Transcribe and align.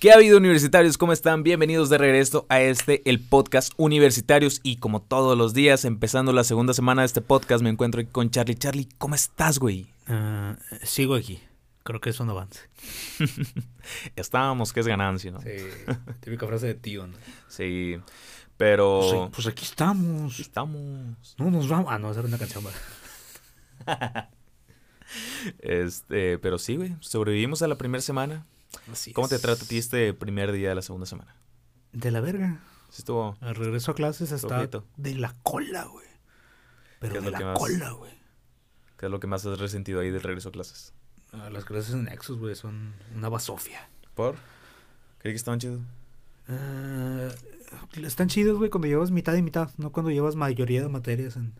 ¿Qué 0.00 0.12
ha 0.12 0.14
habido 0.14 0.38
universitarios? 0.38 0.96
¿Cómo 0.96 1.12
están? 1.12 1.42
Bienvenidos 1.42 1.90
de 1.90 1.98
regreso 1.98 2.46
a 2.48 2.60
este, 2.60 3.02
el 3.04 3.18
podcast 3.18 3.72
Universitarios. 3.78 4.60
Y 4.62 4.76
como 4.76 5.02
todos 5.02 5.36
los 5.36 5.54
días, 5.54 5.84
empezando 5.84 6.32
la 6.32 6.44
segunda 6.44 6.72
semana 6.72 7.02
de 7.02 7.06
este 7.06 7.20
podcast, 7.20 7.64
me 7.64 7.70
encuentro 7.70 8.00
aquí 8.00 8.08
con 8.08 8.30
Charlie. 8.30 8.54
Charlie, 8.54 8.88
¿cómo 8.98 9.16
estás, 9.16 9.58
güey? 9.58 9.88
Ah, 10.06 10.56
sigo 10.84 11.16
aquí. 11.16 11.40
Creo 11.82 12.00
que 12.00 12.10
es 12.10 12.20
un 12.20 12.30
avance. 12.30 12.60
Estábamos, 14.14 14.72
que 14.72 14.78
es 14.78 14.86
ganancia, 14.86 15.32
¿no? 15.32 15.40
Sí, 15.40 15.48
típica 16.20 16.46
frase 16.46 16.68
de 16.68 16.74
tío, 16.74 17.08
¿no? 17.08 17.16
Sí, 17.48 17.98
pero... 18.56 19.00
Pues, 19.00 19.30
pues 19.34 19.46
aquí 19.48 19.64
estamos. 19.64 20.32
Aquí 20.34 20.42
estamos. 20.42 21.34
No 21.38 21.50
nos 21.50 21.68
vamos. 21.68 21.86
Ah, 21.90 21.98
no, 21.98 22.12
esa 22.12 22.20
era 22.20 22.28
una 22.28 22.38
canción. 22.38 22.62
¿verdad? 22.62 24.28
Este, 25.58 26.38
pero 26.38 26.58
sí, 26.58 26.76
güey, 26.76 26.94
sobrevivimos 27.00 27.62
a 27.62 27.66
la 27.66 27.78
primera 27.78 28.02
semana. 28.02 28.46
Así 28.92 29.12
¿Cómo 29.12 29.28
te 29.28 29.38
trata 29.38 29.64
a 29.64 29.66
ti 29.66 29.78
este 29.78 30.12
primer 30.14 30.52
día 30.52 30.68
de 30.70 30.74
la 30.74 30.82
segunda 30.82 31.06
semana? 31.06 31.34
De 31.92 32.10
la 32.10 32.20
verga. 32.20 32.60
¿Sí 32.90 33.02
estuvo? 33.02 33.36
Al 33.40 33.54
regreso 33.54 33.90
a 33.92 33.94
clases 33.94 34.32
está 34.32 34.48
Flojito. 34.48 34.86
de 34.96 35.14
la 35.14 35.36
cola, 35.42 35.84
güey. 35.84 36.06
¿Qué 36.06 36.96
Pero 37.00 37.18
es 37.18 37.24
de 37.24 37.30
lo 37.30 37.36
que 37.38 37.44
la 37.44 37.50
más- 37.50 37.58
cola, 37.58 37.90
güey. 37.92 38.12
¿Qué 38.98 39.06
es 39.06 39.12
lo 39.12 39.20
que 39.20 39.26
más 39.26 39.44
has 39.46 39.58
resentido 39.58 40.00
ahí 40.00 40.10
del 40.10 40.22
regreso 40.22 40.48
a 40.48 40.52
clases? 40.52 40.92
Ah, 41.32 41.50
las 41.50 41.64
clases 41.64 41.94
en 41.94 42.04
Nexus, 42.04 42.38
güey, 42.38 42.54
son 42.56 42.94
una 43.14 43.28
basofia. 43.28 43.88
¿Por? 44.14 44.36
Creí 45.18 45.32
que 45.34 45.36
estaban 45.36 45.60
chidos. 45.60 45.80
Ah, 46.48 47.28
están 48.02 48.28
chidos, 48.28 48.56
güey, 48.58 48.70
cuando 48.70 48.88
llevas 48.88 49.10
mitad 49.10 49.34
y 49.34 49.42
mitad, 49.42 49.70
no 49.76 49.92
cuando 49.92 50.10
llevas 50.10 50.34
mayoría 50.36 50.82
de 50.82 50.88
materias 50.88 51.36
en, 51.36 51.52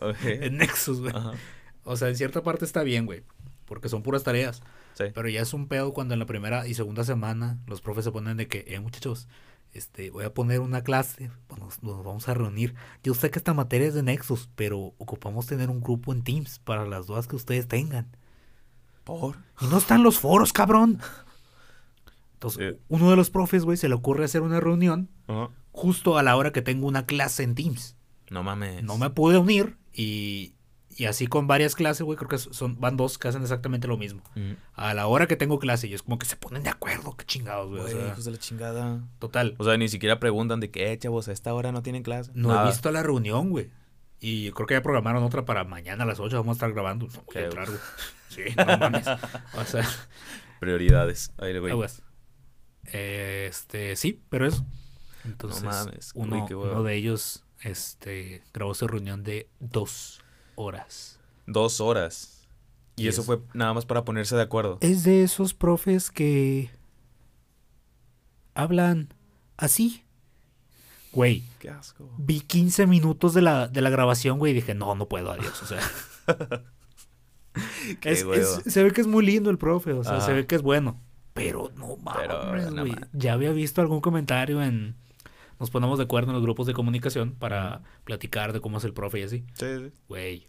Ok. 0.00 0.16
en 0.24 0.56
Nexus, 0.58 1.00
güey. 1.00 1.12
O 1.84 1.96
sea, 1.96 2.08
en 2.08 2.16
cierta 2.16 2.42
parte 2.42 2.64
está 2.64 2.82
bien, 2.82 3.06
güey, 3.06 3.24
porque 3.68 3.88
son 3.88 4.02
puras 4.02 4.24
tareas. 4.24 4.62
Sí. 4.94 5.04
Pero 5.14 5.28
ya 5.28 5.42
es 5.42 5.52
un 5.54 5.68
pedo 5.68 5.92
cuando 5.92 6.14
en 6.14 6.20
la 6.20 6.26
primera 6.26 6.66
y 6.66 6.74
segunda 6.74 7.04
semana 7.04 7.58
los 7.66 7.80
profes 7.80 8.04
se 8.04 8.10
ponen 8.12 8.36
de 8.36 8.48
que, 8.48 8.64
eh, 8.66 8.80
muchachos, 8.80 9.28
este, 9.72 10.10
voy 10.10 10.24
a 10.24 10.32
poner 10.34 10.60
una 10.60 10.82
clase, 10.82 11.30
pues 11.46 11.60
nos, 11.60 11.82
nos 11.82 12.02
vamos 12.04 12.28
a 12.28 12.34
reunir. 12.34 12.74
Yo 13.04 13.14
sé 13.14 13.30
que 13.30 13.38
esta 13.38 13.54
materia 13.54 13.86
es 13.86 13.94
de 13.94 14.02
Nexus, 14.02 14.48
pero 14.56 14.94
ocupamos 14.98 15.46
tener 15.46 15.68
un 15.70 15.80
grupo 15.80 16.12
en 16.12 16.22
Teams 16.24 16.58
para 16.60 16.86
las 16.86 17.06
dudas 17.06 17.28
que 17.28 17.36
ustedes 17.36 17.68
tengan. 17.68 18.08
¿Por? 19.04 19.36
Y 19.60 19.66
no 19.66 19.78
están 19.78 20.02
los 20.02 20.18
foros, 20.18 20.52
cabrón. 20.52 21.00
Entonces, 22.34 22.74
Sí. 22.74 22.80
uno 22.88 23.10
de 23.10 23.16
los 23.16 23.30
profes, 23.30 23.64
güey, 23.64 23.76
se 23.76 23.88
le 23.88 23.94
ocurre 23.94 24.24
hacer 24.24 24.42
una 24.42 24.60
reunión 24.60 25.10
justo 25.72 26.18
a 26.18 26.22
la 26.22 26.36
hora 26.36 26.52
que 26.52 26.62
tengo 26.62 26.86
una 26.86 27.04
clase 27.06 27.42
en 27.42 27.54
Teams. 27.54 27.96
No 28.30 28.42
mames. 28.42 28.82
No 28.82 28.96
me 28.98 29.10
pude 29.10 29.38
unir 29.38 29.76
y, 29.92 30.54
y 30.98 31.04
así 31.06 31.28
con 31.28 31.46
varias 31.46 31.76
clases, 31.76 32.02
güey, 32.02 32.16
creo 32.18 32.28
que 32.28 32.38
son, 32.38 32.80
van 32.80 32.96
dos 32.96 33.18
que 33.18 33.28
hacen 33.28 33.42
exactamente 33.42 33.86
lo 33.86 33.96
mismo. 33.96 34.20
Mm. 34.34 34.52
A 34.74 34.94
la 34.94 35.06
hora 35.06 35.28
que 35.28 35.36
tengo 35.36 35.60
clase 35.60 35.86
y 35.86 35.94
es 35.94 36.02
como 36.02 36.18
que 36.18 36.26
se 36.26 36.34
ponen 36.36 36.64
de 36.64 36.70
acuerdo, 36.70 37.16
qué 37.16 37.24
chingados, 37.24 37.68
güey. 37.68 37.80
o 37.80 37.84
Güey, 37.84 37.94
sea, 37.94 38.08
hijos 38.08 38.24
de 38.24 38.30
la 38.32 38.38
chingada. 38.38 39.00
total. 39.20 39.54
O 39.58 39.64
sea, 39.64 39.76
ni 39.76 39.88
siquiera 39.88 40.18
preguntan 40.18 40.58
de 40.58 40.70
que, 40.72 40.90
eh, 40.92 40.98
chavos, 40.98 41.28
a 41.28 41.32
esta 41.32 41.54
hora 41.54 41.70
no 41.70 41.82
tienen 41.82 42.02
clase. 42.02 42.32
No 42.34 42.48
Nada. 42.48 42.64
he 42.64 42.70
visto 42.70 42.90
la 42.90 43.02
reunión, 43.04 43.50
güey. 43.50 43.70
Y 44.20 44.50
creo 44.50 44.66
que 44.66 44.74
ya 44.74 44.82
programaron 44.82 45.22
otra 45.22 45.44
para 45.44 45.62
mañana 45.62 46.02
a 46.02 46.06
las 46.08 46.18
8. 46.18 46.36
Vamos 46.38 46.54
a 46.54 46.56
estar 46.56 46.72
grabando. 46.72 47.06
No 47.06 47.12
voy 47.12 47.24
Qué 47.32 47.38
a 47.38 47.44
entrar, 47.44 47.66
güey. 47.68 47.78
Sí, 48.28 48.42
no 48.56 48.78
mames. 48.78 49.06
O 49.54 49.64
sea, 49.64 49.88
Prioridades. 50.60 51.32
Ahí 51.38 51.52
le 51.52 51.60
voy. 51.60 51.70
aguas. 51.70 52.02
Este, 52.92 53.96
sí, 53.96 54.20
pero 54.28 54.46
eso. 54.46 54.66
Entonces, 55.24 55.62
mames. 55.62 56.10
Uy, 56.14 56.26
uno, 56.28 56.46
qué 56.46 56.54
hueva. 56.54 56.72
uno 56.74 56.82
de 56.82 56.94
ellos 56.96 57.44
este, 57.62 58.42
grabó 58.52 58.74
su 58.74 58.86
reunión 58.88 59.22
de 59.22 59.48
dos 59.60 60.20
horas. 60.58 61.18
Dos 61.46 61.80
horas. 61.80 62.46
Y, 62.96 63.04
Y 63.04 63.08
eso 63.08 63.20
es- 63.20 63.26
fue 63.26 63.40
nada 63.54 63.72
más 63.74 63.86
para 63.86 64.04
ponerse 64.04 64.34
de 64.36 64.42
acuerdo. 64.42 64.78
Es 64.80 65.04
de 65.04 65.22
esos 65.22 65.54
profes 65.54 66.10
que 66.10 66.70
hablan 68.54 69.08
así. 69.56 70.04
Güey, 71.12 71.42
Qué 71.58 71.70
asco. 71.70 72.08
vi 72.18 72.40
15 72.40 72.86
minutos 72.86 73.32
de 73.34 73.40
la, 73.42 73.66
de 73.68 73.80
la 73.80 73.88
grabación, 73.90 74.38
güey, 74.38 74.52
y 74.52 74.56
dije, 74.56 74.74
no, 74.74 74.94
no 74.94 75.08
puedo, 75.08 75.30
adiós. 75.32 75.62
O 75.62 75.66
sea, 75.66 75.80
Qué 78.00 78.10
es- 78.12 78.22
es- 78.24 78.62
se 78.72 78.82
ve 78.84 78.92
que 78.92 79.00
es 79.00 79.06
muy 79.06 79.24
lindo 79.24 79.50
el 79.50 79.58
profe, 79.58 79.92
o 79.92 80.04
sea, 80.04 80.16
Ajá. 80.18 80.26
se 80.26 80.32
ve 80.32 80.46
que 80.46 80.54
es 80.54 80.62
bueno. 80.62 81.00
Pero 81.34 81.70
no 81.76 81.96
mames, 81.96 82.70
güey. 82.72 82.94
Ya 83.12 83.32
había 83.32 83.52
visto 83.52 83.80
algún 83.80 84.00
comentario 84.00 84.62
en... 84.62 84.96
Nos 85.60 85.70
ponemos 85.70 85.98
de 85.98 86.04
acuerdo 86.04 86.28
en 86.30 86.34
los 86.34 86.42
grupos 86.42 86.66
de 86.66 86.72
comunicación 86.74 87.32
para 87.34 87.82
platicar 88.04 88.52
de 88.52 88.60
cómo 88.60 88.78
es 88.78 88.84
el 88.84 88.92
profe 88.92 89.20
y 89.20 89.22
así. 89.24 89.44
Sí, 89.54 89.66
sí. 89.78 89.92
Güey, 90.08 90.46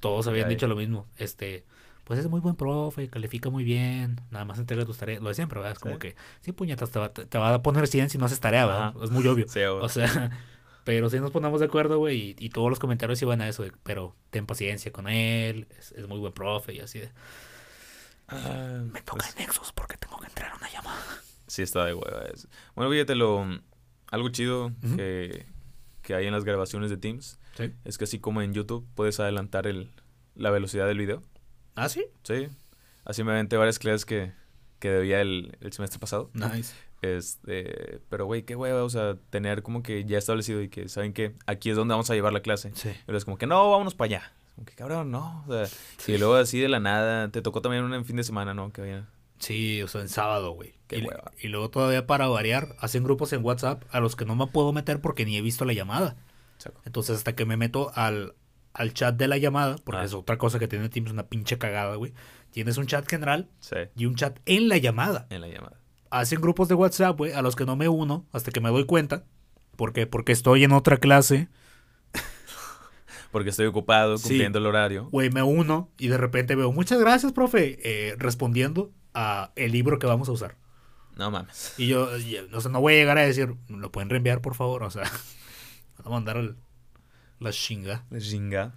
todos 0.00 0.26
habían 0.26 0.48
dicho 0.48 0.66
lo 0.66 0.74
mismo. 0.76 1.06
Este, 1.16 1.64
pues 2.04 2.18
es 2.18 2.28
muy 2.28 2.40
buen 2.40 2.56
profe, 2.56 3.08
califica 3.08 3.50
muy 3.50 3.62
bien, 3.62 4.20
nada 4.30 4.44
más 4.44 4.58
entrega 4.58 4.84
tus 4.84 4.98
tareas. 4.98 5.22
Lo 5.22 5.28
de 5.28 5.34
siempre, 5.34 5.58
¿verdad? 5.60 5.72
Es 5.72 5.78
como 5.78 5.94
Sí. 5.94 6.00
que, 6.00 6.16
sí, 6.40 6.52
puñetas, 6.52 6.90
te 6.90 6.98
va, 6.98 7.12
te 7.12 7.38
va 7.38 7.54
a 7.54 7.62
poner 7.62 7.86
100 7.86 8.10
si 8.10 8.18
no 8.18 8.24
haces 8.26 8.40
tarea, 8.40 8.66
¿verdad? 8.66 8.88
Ajá. 8.96 9.04
Es 9.04 9.10
muy 9.10 9.26
obvio. 9.28 9.46
Sí. 9.48 9.60
O 9.62 9.88
sea, 9.88 10.30
pero 10.84 11.08
sí 11.08 11.20
nos 11.20 11.30
ponemos 11.30 11.60
de 11.60 11.66
acuerdo, 11.66 11.98
güey, 11.98 12.34
y, 12.38 12.46
y 12.46 12.48
todos 12.50 12.68
los 12.68 12.80
comentarios 12.80 13.22
iban 13.22 13.40
a 13.40 13.48
eso, 13.48 13.62
de, 13.62 13.72
pero 13.84 14.16
ten 14.30 14.46
paciencia 14.46 14.90
con 14.90 15.06
él, 15.08 15.68
es, 15.78 15.92
es 15.92 16.08
muy 16.08 16.18
buen 16.18 16.32
profe 16.32 16.74
y 16.74 16.80
así 16.80 16.98
de, 16.98 17.10
Ah, 18.28 18.82
me 18.90 19.02
toca 19.02 19.18
pues, 19.18 19.36
en 19.36 19.42
Nexus 19.46 19.72
porque 19.72 19.96
tengo 19.98 20.18
que 20.18 20.26
entrar 20.26 20.52
a 20.52 20.56
una 20.56 20.70
llamada. 20.70 21.00
sí 21.46 21.62
está 21.62 21.84
de 21.84 21.94
hueva 21.94 22.24
eso. 22.32 22.48
Bueno, 22.74 22.90
fíjate 22.90 23.14
lo... 23.14 23.46
Algo 24.12 24.28
chido 24.28 24.70
que, 24.96 25.46
que 26.02 26.14
hay 26.14 26.26
en 26.26 26.32
las 26.32 26.44
grabaciones 26.44 26.90
de 26.90 26.98
Teams 26.98 27.40
¿Sí? 27.56 27.72
es 27.84 27.98
que 27.98 28.04
así 28.04 28.18
como 28.20 28.42
en 28.42 28.52
YouTube 28.52 28.86
puedes 28.94 29.18
adelantar 29.18 29.66
el, 29.66 29.90
la 30.36 30.50
velocidad 30.50 30.86
del 30.86 30.98
video. 30.98 31.22
¿Ah, 31.74 31.88
sí? 31.88 32.04
Sí. 32.22 32.48
Así 33.04 33.24
me 33.24 33.32
aventé 33.32 33.56
varias 33.56 33.78
clases 33.78 34.04
que, 34.04 34.32
que 34.78 34.90
debía 34.90 35.20
el, 35.20 35.56
el 35.60 35.72
semestre 35.72 35.98
pasado. 35.98 36.30
Nice. 36.34 36.74
Este, 37.02 38.00
pero 38.08 38.26
güey, 38.26 38.44
qué 38.44 38.54
hueva, 38.54 38.84
o 38.84 38.90
sea, 38.90 39.16
tener 39.30 39.62
como 39.62 39.82
que 39.82 40.04
ya 40.04 40.18
establecido 40.18 40.62
y 40.62 40.68
que 40.68 40.88
saben 40.88 41.12
que 41.12 41.34
aquí 41.46 41.70
es 41.70 41.76
donde 41.76 41.92
vamos 41.92 42.08
a 42.10 42.14
llevar 42.14 42.32
la 42.32 42.42
clase. 42.42 42.70
Sí. 42.74 42.90
Pero 43.06 43.18
es 43.18 43.24
como 43.24 43.38
que 43.38 43.46
no, 43.46 43.70
vámonos 43.70 43.94
para 43.94 44.06
allá. 44.06 44.32
Como 44.54 44.66
que 44.66 44.74
cabrón, 44.74 45.10
no. 45.10 45.44
O 45.48 45.66
sea, 45.66 45.66
y 46.14 46.18
luego 46.18 46.34
así 46.34 46.60
de 46.60 46.68
la 46.68 46.78
nada, 46.78 47.28
te 47.30 47.42
tocó 47.42 47.60
también 47.60 47.84
un 47.84 48.04
fin 48.04 48.16
de 48.16 48.24
semana, 48.24 48.54
¿no? 48.54 48.72
Que 48.72 48.82
había. 48.82 49.08
Sí, 49.42 49.82
o 49.82 49.88
sea, 49.88 50.00
en 50.02 50.08
sábado, 50.08 50.52
güey. 50.52 50.74
Qué 50.86 50.98
Y, 50.98 51.02
hueva. 51.02 51.32
y 51.40 51.48
luego 51.48 51.68
todavía 51.68 52.06
para 52.06 52.28
variar, 52.28 52.76
hacen 52.78 53.02
grupos 53.02 53.32
en 53.32 53.44
WhatsApp 53.44 53.82
a 53.90 53.98
los 53.98 54.14
que 54.14 54.24
no 54.24 54.36
me 54.36 54.46
puedo 54.46 54.72
meter 54.72 55.00
porque 55.00 55.24
ni 55.24 55.36
he 55.36 55.40
visto 55.42 55.64
la 55.64 55.72
llamada. 55.72 56.16
Entonces, 56.84 57.16
hasta 57.16 57.34
que 57.34 57.44
me 57.44 57.56
meto 57.56 57.90
al, 57.96 58.34
al 58.72 58.94
chat 58.94 59.16
de 59.16 59.26
la 59.26 59.36
llamada, 59.38 59.76
porque 59.82 60.02
Ah. 60.02 60.04
es 60.04 60.14
otra 60.14 60.38
cosa 60.38 60.60
que 60.60 60.68
tiene 60.68 60.88
Teams, 60.88 61.10
una 61.10 61.26
pinche 61.26 61.58
cagada, 61.58 61.96
güey. 61.96 62.12
Tienes 62.52 62.76
un 62.76 62.86
chat 62.86 63.04
general 63.08 63.48
Sí, 63.58 63.76
y 63.96 64.06
un 64.06 64.14
chat 64.14 64.38
en 64.46 64.68
la 64.68 64.76
llamada. 64.78 65.26
en 65.30 65.40
la 65.40 65.48
llamada. 65.48 65.78
Hacen 66.10 66.40
grupos 66.40 66.68
de 66.68 66.74
WhatsApp, 66.74 67.18
güey, 67.18 67.32
a 67.32 67.42
los 67.42 67.56
que 67.56 67.64
no 67.66 67.74
me 67.74 67.88
uno 67.88 68.26
hasta 68.32 68.52
que 68.52 68.60
me 68.60 68.68
doy 68.68 68.84
cuenta. 68.86 69.24
¿Por 69.74 69.92
qué? 69.92 70.06
Porque 70.06 70.30
estoy 70.32 70.62
en 70.62 70.70
otra 70.72 70.98
clase, 70.98 71.48
Porque 73.32 73.48
estoy 73.50 73.64
ocupado 73.66 74.18
Sí. 74.18 74.24
cumpliendo 74.28 74.58
el 74.58 74.66
horario. 74.66 75.08
güey, 75.10 75.30
me 75.30 75.42
uno 75.42 75.88
y 75.98 76.08
de 76.08 76.18
repente 76.18 76.54
veo, 76.54 76.70
muchas 76.70 77.00
gracias, 77.00 77.32
profe, 77.32 77.78
eh, 77.82 78.14
respondiendo 78.18 78.92
a 79.14 79.52
el 79.56 79.72
libro 79.72 79.98
que 79.98 80.06
vamos 80.06 80.28
a 80.28 80.32
usar. 80.32 80.56
No 81.16 81.30
mames. 81.30 81.74
Y 81.76 81.88
yo, 81.88 82.08
o 82.52 82.60
sea, 82.60 82.70
no 82.70 82.80
voy 82.80 82.94
a 82.94 82.96
llegar 82.96 83.18
a 83.18 83.22
decir, 83.22 83.54
¿lo 83.68 83.92
pueden 83.92 84.08
reenviar, 84.10 84.40
por 84.40 84.54
favor? 84.54 84.82
O 84.82 84.90
sea, 84.90 85.02
van 85.98 86.06
a 86.06 86.10
mandar 86.10 86.36
el- 86.38 86.56
la 87.38 87.50
chinga. 87.52 88.04
La 88.10 88.18
chinga. 88.20 88.72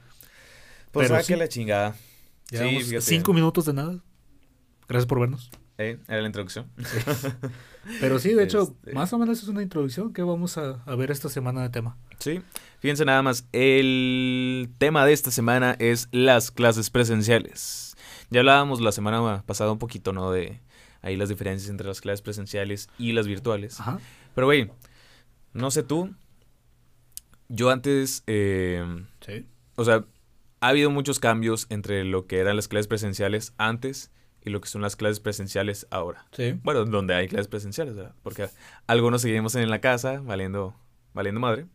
Pues 0.91 1.07
Pero 1.07 1.19
saque 1.21 1.33
sí. 1.33 1.39
la 1.39 1.47
chingada. 1.47 1.95
Llevamos 2.49 2.83
fíjate. 2.83 3.01
cinco 3.01 3.33
minutos 3.33 3.65
de 3.65 3.73
nada. 3.73 3.99
Gracias 4.87 5.07
por 5.07 5.19
vernos. 5.19 5.49
Eh, 5.77 5.99
era 6.07 6.21
la 6.21 6.27
introducción. 6.27 6.69
Pero 7.99 8.17
sí, 8.19 8.33
de 8.33 8.43
hecho, 8.43 8.61
Este- 8.79 8.93
más 8.93 9.11
o 9.13 9.17
menos 9.19 9.41
es 9.43 9.47
una 9.47 9.61
introducción 9.61 10.13
que 10.13 10.21
vamos 10.23 10.57
a, 10.57 10.81
a 10.85 10.95
ver 10.95 11.11
esta 11.11 11.29
semana 11.29 11.61
de 11.61 11.69
tema. 11.69 11.97
Sí. 12.19 12.41
Fíjense 12.79 13.03
nada 13.05 13.21
más, 13.21 13.47
el 13.51 14.69
tema 14.77 15.05
de 15.05 15.13
esta 15.13 15.31
semana 15.31 15.75
es 15.79 16.07
las 16.11 16.49
clases 16.51 16.89
presenciales. 16.89 17.94
Ya 18.29 18.39
hablábamos 18.41 18.81
la 18.81 18.91
semana 18.91 19.43
pasada 19.45 19.71
un 19.71 19.79
poquito, 19.79 20.13
¿no? 20.13 20.31
De 20.31 20.59
ahí 21.01 21.15
las 21.15 21.29
diferencias 21.29 21.69
entre 21.69 21.87
las 21.87 22.01
clases 22.01 22.21
presenciales 22.21 22.89
y 22.97 23.11
las 23.13 23.27
virtuales. 23.27 23.79
Ajá. 23.79 23.99
Pero, 24.33 24.47
güey, 24.47 24.71
no 25.53 25.71
sé 25.71 25.83
tú. 25.83 26.13
Yo 27.47 27.69
antes, 27.69 28.23
eh, 28.27 28.83
Sí. 29.21 29.45
o 29.75 29.85
sea, 29.85 30.03
ha 30.61 30.67
habido 30.69 30.89
muchos 30.89 31.19
cambios 31.19 31.67
entre 31.69 32.03
lo 32.03 32.25
que 32.25 32.39
eran 32.39 32.55
las 32.55 32.67
clases 32.67 32.87
presenciales 32.87 33.53
antes 33.57 34.11
y 34.43 34.49
lo 34.49 34.61
que 34.61 34.67
son 34.67 34.81
las 34.81 34.95
clases 34.95 35.19
presenciales 35.19 35.85
ahora. 35.91 36.25
Sí. 36.31 36.59
Bueno, 36.63 36.85
donde 36.85 37.13
hay 37.13 37.27
clases 37.27 37.47
presenciales, 37.47 37.95
¿verdad? 37.95 38.15
Porque 38.23 38.47
algunos 38.87 39.21
seguimos 39.21 39.53
en 39.55 39.69
la 39.69 39.79
casa, 39.79 40.21
valiendo, 40.21 40.75
valiendo 41.13 41.39
madre. 41.39 41.67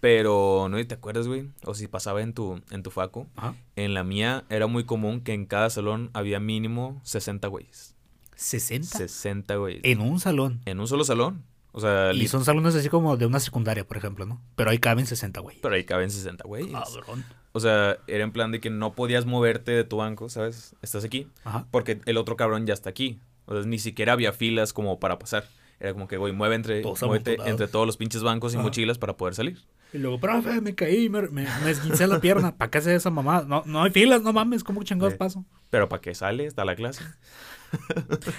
Pero, 0.00 0.68
¿no 0.70 0.84
te 0.86 0.94
acuerdas, 0.94 1.26
güey? 1.26 1.48
O 1.64 1.74
si 1.74 1.88
pasaba 1.88 2.22
en 2.22 2.32
tu, 2.34 2.60
en 2.70 2.82
tu. 2.82 2.92
Ajá. 3.36 3.54
En 3.76 3.94
la 3.94 4.04
mía 4.04 4.44
era 4.50 4.66
muy 4.66 4.84
común 4.84 5.20
que 5.20 5.32
en 5.32 5.46
cada 5.46 5.70
salón 5.70 6.10
había 6.12 6.38
mínimo 6.40 7.00
60 7.04 7.48
güeyes. 7.48 7.94
60 8.36 8.98
60 8.98 9.56
güeyes. 9.56 9.80
en 9.84 10.00
un 10.00 10.20
salón. 10.20 10.60
En 10.66 10.80
un 10.80 10.86
solo 10.86 11.04
salón. 11.04 11.44
O 11.72 11.80
sea, 11.80 12.12
Y 12.14 12.26
son 12.28 12.44
salones 12.44 12.74
así 12.74 12.88
como 12.88 13.16
de 13.18 13.26
una 13.26 13.38
secundaria, 13.40 13.86
por 13.86 13.98
ejemplo, 13.98 14.24
¿no? 14.24 14.40
Pero 14.54 14.70
ahí 14.70 14.78
caben 14.78 15.06
60, 15.06 15.40
güey. 15.40 15.58
pero 15.60 15.74
ahí 15.74 15.84
caben 15.84 16.10
60 16.10 16.44
güeyes. 16.46 16.72
Cabrón. 16.72 17.24
O 17.52 17.60
sea, 17.60 17.98
era 18.06 18.24
en 18.24 18.32
plan 18.32 18.50
de 18.50 18.60
que 18.60 18.70
no 18.70 18.94
podías 18.94 19.26
moverte 19.26 19.72
de 19.72 19.84
tu 19.84 19.98
banco, 19.98 20.28
¿sabes? 20.28 20.74
Estás 20.82 21.04
aquí. 21.04 21.26
Ajá. 21.44 21.66
Porque 21.70 22.00
el 22.06 22.16
otro 22.16 22.36
cabrón 22.36 22.66
ya 22.66 22.74
está 22.74 22.88
aquí. 22.90 23.20
O 23.46 23.54
sea, 23.54 23.62
ni 23.66 23.78
siquiera 23.78 24.12
había 24.14 24.32
filas 24.32 24.72
como 24.72 24.98
para 25.00 25.18
pasar. 25.18 25.46
Era 25.78 25.92
como 25.92 26.08
que, 26.08 26.16
güey, 26.16 26.32
mueve 26.32 26.54
entre, 26.54 26.82
muévete 26.82 27.36
entre 27.44 27.68
todos 27.68 27.86
los 27.86 27.96
pinches 27.98 28.22
bancos 28.22 28.54
y 28.54 28.56
Ajá. 28.56 28.64
mochilas 28.64 28.96
para 28.98 29.16
poder 29.18 29.34
salir. 29.34 29.58
Y 29.92 29.98
luego, 29.98 30.18
profe, 30.20 30.60
me 30.60 30.74
caí, 30.74 31.08
me, 31.08 31.22
me, 31.22 31.46
me 31.64 31.70
esguincé 31.70 32.06
la 32.06 32.20
pierna. 32.20 32.56
¿Para 32.56 32.70
qué 32.70 32.78
hace 32.78 32.94
esa 32.94 33.10
mamá? 33.10 33.44
No, 33.46 33.62
no 33.66 33.82
hay 33.82 33.90
filas, 33.90 34.22
no 34.22 34.32
mames, 34.32 34.62
¿cómo 34.64 34.82
chingados 34.82 35.14
paso? 35.14 35.44
Pero 35.70 35.88
¿para 35.88 36.00
qué 36.02 36.14
sale? 36.14 36.44
Está 36.46 36.64
la 36.64 36.74
clase. 36.76 37.02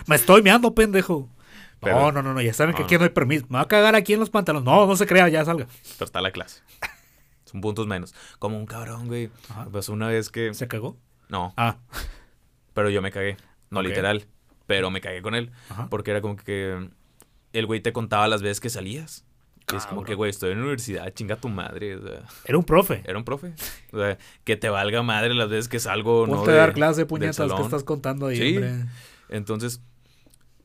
Me 0.07 0.15
estoy 0.15 0.41
meando, 0.41 0.73
pendejo. 0.75 1.29
Pero- 1.79 1.99
no, 1.99 2.11
no, 2.11 2.23
no, 2.23 2.33
no, 2.33 2.41
ya 2.41 2.53
saben 2.53 2.75
que 2.75 2.83
aquí 2.83 2.97
no 2.97 3.03
hay 3.03 3.09
permiso. 3.09 3.45
Me 3.49 3.55
va 3.57 3.61
a 3.61 3.67
cagar 3.67 3.95
aquí 3.95 4.13
en 4.13 4.19
los 4.19 4.29
pantalones. 4.29 4.65
No, 4.65 4.85
no 4.87 4.95
se 4.95 5.05
crea, 5.05 5.27
ya 5.29 5.45
salga. 5.45 5.67
Pero 5.97 6.05
está 6.05 6.21
la 6.21 6.31
clase. 6.31 6.61
Son 7.45 7.61
puntos 7.61 7.87
menos. 7.87 8.13
Como 8.39 8.57
un 8.57 8.65
cabrón, 8.65 9.07
güey. 9.07 9.29
Ajá. 9.49 9.67
Pues 9.71 9.87
una 9.89 10.07
vez 10.07 10.29
que... 10.29 10.53
¿Se 10.53 10.67
cagó? 10.67 10.97
No, 11.29 11.53
Ah, 11.57 11.77
pero 12.73 12.89
yo 12.89 13.01
me 13.01 13.11
cagué. 13.11 13.37
No 13.69 13.81
literal. 13.81 14.25
Pero 14.65 14.89
me 14.91 15.01
cagué 15.01 15.21
con 15.21 15.35
él. 15.35 15.51
ajá. 15.69 15.87
Porque 15.89 16.11
era 16.11 16.21
como 16.21 16.35
que 16.35 16.89
el 17.53 17.65
güey 17.65 17.79
te 17.79 17.93
contaba 17.93 18.27
las 18.27 18.41
veces 18.41 18.59
que 18.59 18.69
salías. 18.69 19.25
Y 19.71 19.75
es 19.75 19.83
como 19.85 20.01
Cabrón. 20.01 20.05
que, 20.05 20.15
güey, 20.15 20.29
estoy 20.29 20.51
en 20.51 20.57
la 20.59 20.63
universidad, 20.63 21.13
chinga 21.13 21.35
tu 21.35 21.49
madre. 21.49 21.97
O 21.97 22.01
sea, 22.01 22.21
Era 22.45 22.57
un 22.57 22.63
profe. 22.63 23.01
era 23.05 23.17
un 23.17 23.25
profe. 23.25 23.53
O 23.91 23.97
sea, 23.99 24.17
que 24.45 24.55
te 24.55 24.69
valga 24.69 25.03
madre 25.03 25.33
las 25.33 25.49
veces 25.49 25.67
que 25.67 25.79
salgo, 25.79 26.25
¿no? 26.25 26.43
A 26.43 26.45
de- 26.47 26.53
dar 26.53 26.71
clase, 26.73 27.01
del 27.01 27.07
puñetas, 27.07 27.51
que 27.51 27.61
estás 27.61 27.83
contando 27.83 28.27
ahí, 28.27 28.37
Sí. 28.37 28.55
hombre? 28.57 28.85
Entonces, 29.27 29.81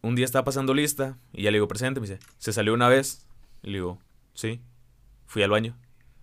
un 0.03 0.15
día 0.15 0.25
estaba 0.25 0.45
pasando 0.45 0.73
lista 0.73 1.19
y 1.33 1.43
ya 1.43 1.51
le 1.51 1.57
digo, 1.57 1.67
presente, 1.67 1.99
me 2.01 2.07
dice, 2.07 2.21
¿se 2.39 2.53
salió 2.53 2.75
una 2.75 2.89
vez? 2.89 3.27
Y 3.65 3.69
le 3.71 3.79
digo, 3.79 3.99
sí. 4.35 4.61
Fui 5.27 5.43
al 5.43 5.51
baño. 5.51 5.77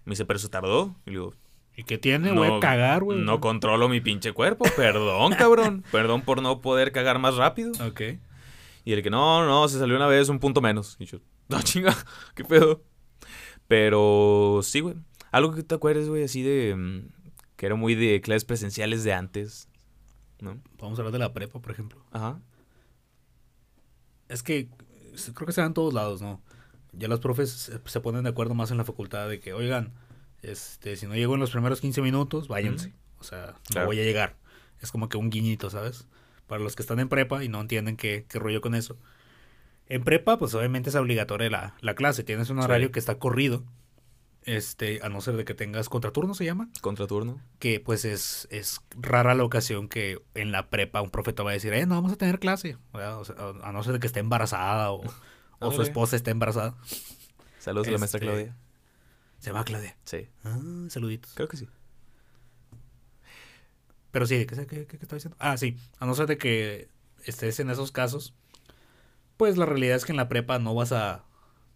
Me 0.06 0.12
dice, 0.12 0.24
¿pero 0.26 0.40
se 0.40 0.48
tardó? 0.50 0.96
Y 1.06 1.10
le 1.12 1.18
digo, 1.18 1.34
¿Y 1.76 1.84
qué 1.84 1.98
tiene? 1.98 2.32
Voy 2.34 2.48
a 2.50 2.60
cagar, 2.60 3.04
güey. 3.04 3.20
no 3.20 3.40
controlo 3.42 3.88
mi 3.90 4.00
pinche 4.02 4.32
cuerpo. 4.34 4.66
Perdón, 4.78 5.34
cabrón. 5.34 5.84
Perdón 5.92 6.22
por 6.22 6.42
no 6.42 6.60
poder 6.62 6.92
cagar 6.94 7.20
más 7.20 7.36
rápido. 7.36 7.72
Ok. 7.86 8.02
Y 8.86 8.94
el 8.94 9.02
que 9.04 9.10
no, 9.10 9.46
no, 9.46 9.68
se 9.68 9.80
salió 9.80 9.96
una 9.96 10.08
vez 10.08 10.28
un 10.30 10.40
punto 10.40 10.60
menos. 10.62 10.96
Y 11.00 11.06
yo, 11.06 11.20
no, 11.58 11.62
chinga, 11.62 11.96
qué 12.36 12.44
pedo. 12.46 12.84
Pero 13.68 14.62
sí, 14.64 14.80
güey. 14.80 14.96
Algo 15.32 15.54
que 15.54 15.64
te 15.64 15.76
acuerdes, 15.76 16.10
güey, 16.10 16.24
así 16.24 16.42
de. 16.42 16.76
mm, 16.76 17.08
que 17.56 17.66
era 17.66 17.76
muy 17.76 17.94
de 17.96 18.22
clases 18.22 18.46
presenciales 18.46 19.04
de 19.04 19.14
antes. 19.14 19.68
¿No? 20.42 20.58
Vamos 20.80 20.98
a 20.98 21.02
hablar 21.02 21.12
de 21.14 21.20
la 21.20 21.34
prepa, 21.34 21.60
por 21.62 21.72
ejemplo. 21.72 22.04
Ajá. 22.12 22.40
Es 24.30 24.44
que 24.44 24.70
creo 25.34 25.46
que 25.48 25.52
se 25.54 25.62
da 25.62 25.68
en 25.68 25.74
todos 25.74 25.94
lados, 25.94 26.22
¿no? 26.22 26.42
Ya 26.94 27.08
los 27.08 27.20
profes 27.20 27.72
se- 27.86 28.00
ponen 28.00 28.24
de 28.24 28.30
acuerdo 28.30 28.56
más 28.56 28.72
en 28.72 28.78
la 28.78 28.86
facultad 28.86 29.28
de 29.30 29.40
que, 29.40 29.54
oigan, 29.54 29.94
este, 30.42 30.96
si 30.96 31.06
no 31.08 31.16
llego 31.16 31.34
en 31.34 31.40
los 31.42 31.52
primeros 31.52 31.82
15 31.82 32.02
minutos, 32.02 32.48
váyanse. 32.48 32.94
O 33.20 33.24
sea, 33.24 33.56
Claro. 33.70 33.82
no 33.82 33.86
voy 33.88 34.00
a 34.00 34.04
llegar. 34.04 34.38
Es 34.82 34.92
como 34.92 35.10
que 35.10 35.18
un 35.18 35.30
guiñito, 35.30 35.70
¿sabes? 35.70 36.08
Para 36.48 36.64
los 36.64 36.76
que 36.76 36.82
están 36.84 37.00
en 37.00 37.10
prepa 37.10 37.44
y 37.44 37.50
no 37.50 37.60
entienden 37.62 37.98
qué, 37.98 38.26
qué 38.30 38.40
rollo 38.40 38.62
con 38.62 38.74
eso. 38.76 38.98
En 39.90 40.04
prepa, 40.04 40.38
pues 40.38 40.54
obviamente 40.54 40.90
es 40.90 40.96
obligatoria 40.96 41.50
la, 41.50 41.76
la 41.82 41.96
clase. 41.96 42.24
Tienes 42.24 42.50
un 42.50 42.58
Sí. 42.60 42.64
horario 42.66 42.92
que 42.92 43.00
está 43.00 43.16
corrido. 43.20 43.64
Este, 44.44 45.00
a 45.04 45.10
no 45.10 45.20
ser 45.22 45.36
de 45.36 45.46
que 45.46 45.54
tengas 45.54 45.90
contraturno, 45.90 46.34
se 46.34 46.46
llama. 46.46 46.70
Contraturno. 46.82 47.42
Que 47.60 47.80
pues 47.80 48.06
es, 48.06 48.48
es 48.52 48.80
rara 48.96 49.36
la 49.36 49.44
ocasión 49.44 49.90
que 49.90 50.22
en 50.34 50.52
la 50.52 50.70
prepa 50.70 51.02
un 51.02 51.10
profeta 51.12 51.44
va 51.44 51.52
a 51.52 51.54
decir, 51.54 51.74
eh, 51.74 51.86
no 51.86 51.96
vamos 51.96 52.14
a 52.14 52.16
tener 52.16 52.40
clase. 52.40 52.78
¿verdad? 52.94 53.20
O 53.20 53.26
sea, 53.26 53.36
a 53.64 53.72
no 53.72 53.84
ser 53.84 53.94
de 53.94 54.00
que 54.00 54.08
esté 54.08 54.20
embarazada 54.22 54.92
o, 54.92 55.04
o 55.60 55.72
su 55.72 55.82
esposa 55.82 56.16
esté 56.16 56.32
embarazada. 56.32 56.76
Saludos 57.60 57.88
a 57.90 57.92
la 57.92 57.98
maestra 57.98 58.18
Este, 58.20 58.26
Claudia. 58.28 58.56
Se 59.40 59.50
llama 59.52 59.64
Claudia. 59.66 59.98
Sí, 60.06 60.28
Ah, 60.46 60.58
saluditos. 60.90 61.34
creo 61.34 61.48
que 61.48 61.58
sí. 61.58 61.68
Pero 64.12 64.26
sí, 64.26 64.46
¿qué, 64.46 64.56
qué, 64.56 64.66
qué, 64.66 64.86
qué 64.88 64.96
estaba 64.98 65.16
diciendo? 65.18 65.38
Ah, 65.40 65.58
sí. 65.58 65.78
A 66.00 66.06
no 66.06 66.16
ser 66.16 66.26
de 66.28 66.38
que 66.38 66.90
estés 67.26 67.60
en 67.60 67.70
esos 67.70 67.92
casos, 67.92 68.34
pues 69.40 69.58
la 69.58 69.66
realidad 69.66 69.96
es 69.96 70.04
que 70.06 70.12
en 70.12 70.18
la 70.18 70.28
prepa 70.28 70.60
no 70.60 70.76
vas 70.76 70.92
a... 70.92 71.24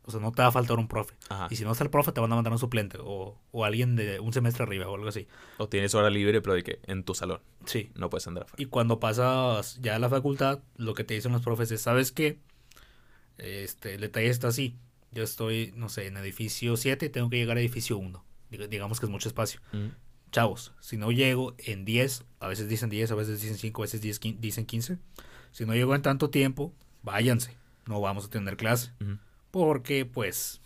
O 0.06 0.12
sea, 0.12 0.20
no 0.20 0.34
te 0.34 0.42
va 0.42 0.50
a 0.50 0.52
faltar 0.52 0.78
un 0.80 0.90
profe. 0.90 1.16
Ajá. 1.30 1.48
Y 1.50 1.56
si 1.56 1.64
no 1.64 1.72
está 1.72 1.86
el 1.86 1.90
profe, 1.90 2.12
te 2.12 2.20
van 2.20 2.30
a 2.30 2.36
mandar 2.36 2.52
un 2.52 2.60
suplente 2.60 2.98
o, 3.02 3.40
o 3.54 3.64
alguien 3.64 3.96
de 3.96 4.20
un 4.20 4.34
semestre 4.34 4.64
arriba 4.64 4.90
o 4.90 4.96
algo 4.96 5.08
así. 5.08 5.30
O 5.58 5.70
tienes 5.70 5.96
hora 5.96 6.10
libre, 6.10 6.42
pero 6.42 6.56
de 6.56 6.64
que 6.64 6.80
en 6.88 7.06
tu 7.06 7.16
salón. 7.16 7.40
Sí. 7.66 7.90
No 7.96 8.10
puedes 8.10 8.28
andar 8.28 8.44
afuera. 8.44 8.62
Y 8.62 8.66
cuando 8.66 9.00
pasas 9.00 9.80
ya 9.82 9.96
a 9.96 10.00
la 10.00 10.10
facultad, 10.10 10.60
lo 10.76 10.94
que 10.94 11.06
te 11.06 11.14
dicen 11.14 11.32
los 11.32 11.42
profes 11.42 11.72
es, 11.72 11.82
¿sabes 11.82 12.12
qué? 12.12 12.38
Este, 13.38 13.96
el 13.96 14.02
detalle 14.02 14.28
está 14.28 14.50
así. 14.50 14.76
Yo 15.12 15.24
estoy, 15.24 15.74
no 15.78 15.90
sé, 15.90 16.08
en 16.08 16.18
edificio 16.18 16.76
7 16.76 17.06
y 17.06 17.10
tengo 17.10 17.30
que 17.30 17.38
llegar 17.38 17.56
a 17.58 17.62
edificio 17.62 17.98
1. 17.98 18.24
Diga- 18.52 18.68
Digamos 18.68 19.00
que 19.00 19.06
es 19.06 19.10
mucho 19.10 19.30
espacio. 19.30 19.62
Mm. 19.72 19.88
Chavos, 20.32 20.74
si 20.82 20.98
no 20.98 21.12
llego 21.12 21.56
en 21.60 21.86
10, 21.86 22.26
a 22.40 22.48
veces 22.48 22.68
dicen 22.68 22.90
10, 22.90 23.12
a 23.12 23.16
veces 23.16 23.40
dicen 23.42 23.58
5, 23.58 23.82
a 23.82 23.86
veces 23.86 24.02
10, 24.02 24.20
quin- 24.22 24.38
dicen 24.40 24.66
15. 24.66 24.98
Si 25.52 25.66
no 25.66 25.74
llego 25.76 25.94
en 25.96 26.02
tanto 26.02 26.30
tiempo, 26.30 26.74
váyanse. 27.04 27.56
No 27.86 28.02
vamos 28.02 28.26
a 28.26 28.30
tener 28.30 28.58
clase. 28.58 28.92
Porque, 29.52 30.06
pues, 30.06 30.62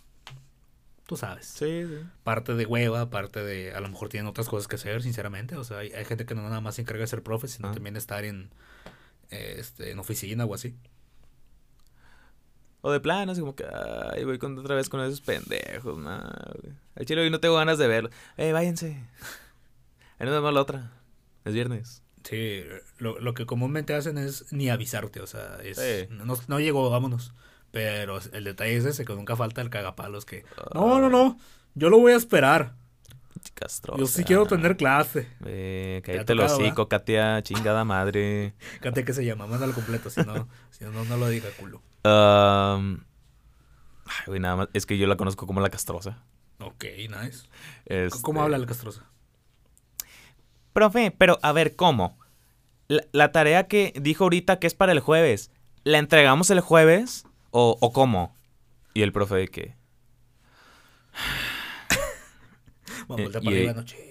tú 1.05 1.17
sabes. 1.17 1.45
Sí, 1.47 1.83
sí. 1.85 1.97
Parte 2.23 2.53
de 2.53 2.65
hueva, 2.65 3.09
parte 3.09 3.43
de, 3.43 3.73
a 3.73 3.81
lo 3.81 3.89
mejor 3.89 4.07
tienen 4.09 4.27
otras 4.27 4.47
cosas 4.47 4.67
que 4.67 4.75
hacer, 4.77 5.01
sinceramente. 5.03 5.55
O 5.57 5.63
sea, 5.63 5.79
hay, 5.79 5.91
hay 5.91 6.05
gente 6.05 6.25
que 6.25 6.35
no 6.35 6.43
nada 6.43 6.61
más 6.61 6.75
se 6.75 6.81
encarga 6.83 7.01
de 7.01 7.07
ser 7.07 7.23
profe, 7.23 7.47
sino 7.47 7.69
Ah. 7.69 7.73
también 7.73 7.97
estar 7.97 8.23
en, 8.23 8.49
eh, 9.31 9.55
este, 9.57 9.91
en 9.91 9.99
oficina 9.99 10.45
o 10.45 10.53
así. 10.53 10.75
O 12.81 12.91
de 12.91 12.99
plano, 12.99 13.31
así 13.31 13.41
como 13.41 13.55
que, 13.55 13.65
ay, 14.13 14.23
voy 14.23 14.37
con, 14.37 14.57
otra 14.59 14.75
vez 14.75 14.87
con 14.87 15.01
esos 15.01 15.19
pendejos, 15.19 15.97
no. 15.97 16.09
Al 16.95 17.05
chile 17.05 17.21
hoy 17.23 17.29
no 17.29 17.39
tengo 17.39 17.55
ganas 17.55 17.77
de 17.79 17.87
verlo. 17.87 18.09
Eh, 18.37 18.53
váyanse. 18.53 18.87
Ahí 20.19 20.25
nos 20.25 20.31
vemos 20.35 20.53
la 20.53 20.61
otra. 20.61 20.91
Es 21.43 21.53
viernes. 21.53 22.03
Sí, 22.27 22.63
lo, 22.97 23.19
lo 23.19 23.33
que 23.33 23.45
comúnmente 23.45 23.93
hacen 23.93 24.17
es 24.17 24.51
ni 24.51 24.69
avisarte, 24.69 25.21
o 25.21 25.27
sea, 25.27 25.57
es, 25.63 25.77
Sí. 25.77 26.07
no, 26.13 26.35
no 26.47 26.59
llegó, 26.59 26.89
vámonos. 26.89 27.33
Pero 27.71 28.19
el 28.33 28.43
detalle 28.43 28.75
es 28.77 28.85
ese, 28.85 29.05
que 29.05 29.13
nunca 29.13 29.35
falta 29.35 29.61
el 29.61 29.69
cagapalos 29.69 30.25
que... 30.25 30.45
No, 30.73 30.99
no, 30.99 31.09
no, 31.09 31.37
yo 31.75 31.89
lo 31.89 31.99
voy 31.99 32.13
a 32.13 32.15
esperar. 32.15 32.73
Castrosa. 33.53 33.99
Yo 33.99 34.07
sí 34.07 34.23
quiero 34.23 34.45
tener 34.45 34.77
clase. 34.77 35.27
Eh, 35.45 36.01
cállate 36.03 36.33
el 36.33 36.39
hocico, 36.39 36.87
Katia, 36.89 37.41
chingada 37.43 37.83
madre. 37.83 38.53
Cate 38.81 39.05
que 39.05 39.13
se 39.13 39.23
llama, 39.25 39.45
mándalo 39.47 39.73
completo, 39.73 40.09
si 40.09 40.21
no, 40.21 40.47
si 40.71 40.85
no, 40.85 41.05
no 41.05 41.17
lo 41.17 41.27
diga 41.29 41.49
culo. 41.59 41.81
Ay, 42.03 42.97
güey, 44.25 44.39
nada 44.39 44.55
más. 44.55 44.69
Es 44.73 44.85
que 44.85 44.97
yo 44.97 45.07
la 45.07 45.17
conozco 45.17 45.45
como 45.45 45.61
la 45.61 45.69
castrosa. 45.69 46.23
Ok, 46.59 46.85
nice. 47.09 47.47
Este, 47.85 48.21
¿Cómo 48.21 48.41
habla 48.41 48.57
la 48.57 48.65
castrosa? 48.65 49.05
Profe, 50.77 51.09
pero 51.09 51.39
a 51.41 51.53
ver, 51.53 51.75
¿cómo? 51.75 52.19
La, 52.87 53.01
la 53.11 53.31
tarea 53.31 53.67
que 53.67 53.93
dijo 53.99 54.25
ahorita 54.25 54.59
que 54.59 54.67
es 54.67 54.75
para 54.75 54.91
el 54.91 54.99
jueves, 54.99 55.49
¿la 55.83 55.97
entregamos 55.97 56.51
el 56.51 56.59
jueves? 56.59 57.25
¿O, 57.49 57.79
o 57.81 57.91
cómo? 57.91 58.35
Y 58.93 59.01
el 59.01 59.11
profe 59.11 59.33
de 59.37 59.47
que... 59.47 59.73
Vamos, 63.07 63.33
Eh, 63.33 63.39
y- 63.41 63.47
arriba, 63.47 63.73
no, 63.73 63.83
chinga. 63.85 64.03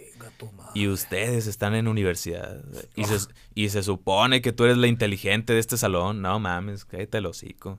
Y 0.74 0.88
ustedes 0.88 1.46
están 1.46 1.76
en 1.76 1.86
universidad. 1.86 2.64
Y, 2.96 3.04
se, 3.04 3.18
y 3.54 3.68
se 3.68 3.84
supone 3.84 4.42
que 4.42 4.52
tú 4.52 4.64
eres 4.64 4.76
la 4.76 4.88
inteligente 4.88 5.52
de 5.52 5.60
este 5.60 5.76
salón. 5.76 6.20
No 6.20 6.40
mames, 6.40 6.84
cállate 6.84 7.18
el 7.18 7.26
hocico. 7.26 7.78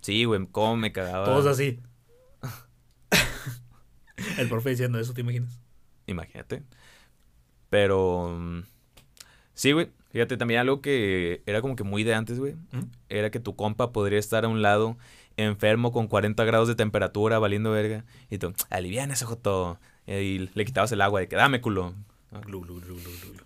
Sí, 0.00 0.26
güey, 0.26 0.46
cómo 0.52 0.76
me 0.76 0.92
cagaba. 0.92 1.24
Todos 1.24 1.46
así. 1.46 1.80
el 4.38 4.48
profe 4.48 4.70
diciendo 4.70 5.00
eso, 5.00 5.12
¿te 5.12 5.22
imaginas? 5.22 5.58
Imagínate. 6.06 6.62
Pero... 7.72 8.36
mm, 8.38 8.60
Sí, 9.54 9.72
güey. 9.72 9.88
Fíjate, 10.10 10.36
también 10.36 10.60
algo 10.60 10.82
que 10.82 11.42
era 11.46 11.62
como 11.62 11.74
que 11.74 11.84
muy 11.84 12.04
de 12.04 12.14
antes, 12.14 12.38
güey. 12.38 12.52
¿Mm? 12.72 12.82
Era 13.08 13.30
que 13.30 13.40
tu 13.40 13.56
compa 13.56 13.92
podría 13.92 14.18
estar 14.18 14.44
a 14.44 14.48
un 14.48 14.60
lado 14.60 14.98
enfermo 15.38 15.90
con 15.90 16.06
40 16.06 16.44
grados 16.44 16.68
de 16.68 16.74
temperatura, 16.74 17.38
valiendo 17.38 17.70
verga. 17.70 18.04
Y 18.28 18.36
tú, 18.36 18.52
alivian 18.68 19.10
ese 19.10 19.24
joto. 19.24 19.78
Y 20.06 20.50
le 20.54 20.64
quitabas 20.66 20.92
el 20.92 21.00
agua 21.00 21.20
de 21.20 21.28
que 21.28 21.36
dame 21.36 21.62
culo. 21.62 21.94
Glu, 22.30 22.60
glu, 22.60 22.80
glu, 22.80 22.96
glu. 22.96 23.42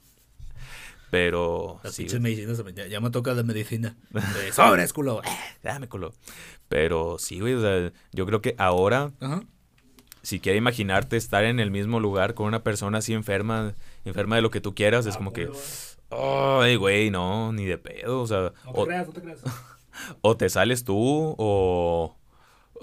Pero... 1.11 1.81
Las 1.85 1.95
sí, 1.95 2.07
medicinas, 2.19 2.65
ya, 2.75 2.89
ya 2.89 3.01
me 3.01 3.11
toca 3.11 3.35
de 3.35 3.45
medicina. 3.45 3.97
De 4.11 4.53
sobres, 4.53 4.93
culo. 4.93 5.23
dame 5.63 5.89
culo. 5.89 6.15
Pero 6.69 7.19
sí, 7.21 7.39
güey. 7.39 7.55
O 7.55 7.61
sea, 7.61 7.93
yo 8.13 8.27
creo 8.27 8.43
que 8.43 8.57
ahora 8.59 9.13
Ajá. 9.21 9.43
si 10.23 10.41
quieres 10.41 10.59
imaginarte 10.59 11.17
estar 11.17 11.45
en 11.45 11.61
el 11.61 11.71
mismo 11.71 12.01
lugar 12.01 12.35
con 12.35 12.47
una 12.47 12.65
persona 12.65 12.99
así 12.99 13.13
enferma, 13.13 13.75
enferma 14.09 14.37
de 14.37 14.43
lo 14.43 14.51
que 14.51 14.61
tú 14.61 14.75
quieras, 14.75 15.07
es 15.07 15.17
como 15.17 15.33
que, 15.33 15.51
ay, 16.11 16.77
güey, 16.77 17.11
no, 17.11 17.53
ni 17.53 17.65
de 17.65 17.79
pedo, 17.79 18.23
o 18.23 18.27
sea, 18.27 18.53
No 18.65 18.73
te 18.73 18.81
o, 18.81 18.85
creas, 18.87 19.07
no 19.07 19.13
te 19.13 19.21
creas. 19.21 19.41
o 20.21 20.37
te 20.37 20.49
sales 20.49 20.85
tú 20.85 20.97
o, 21.39 22.17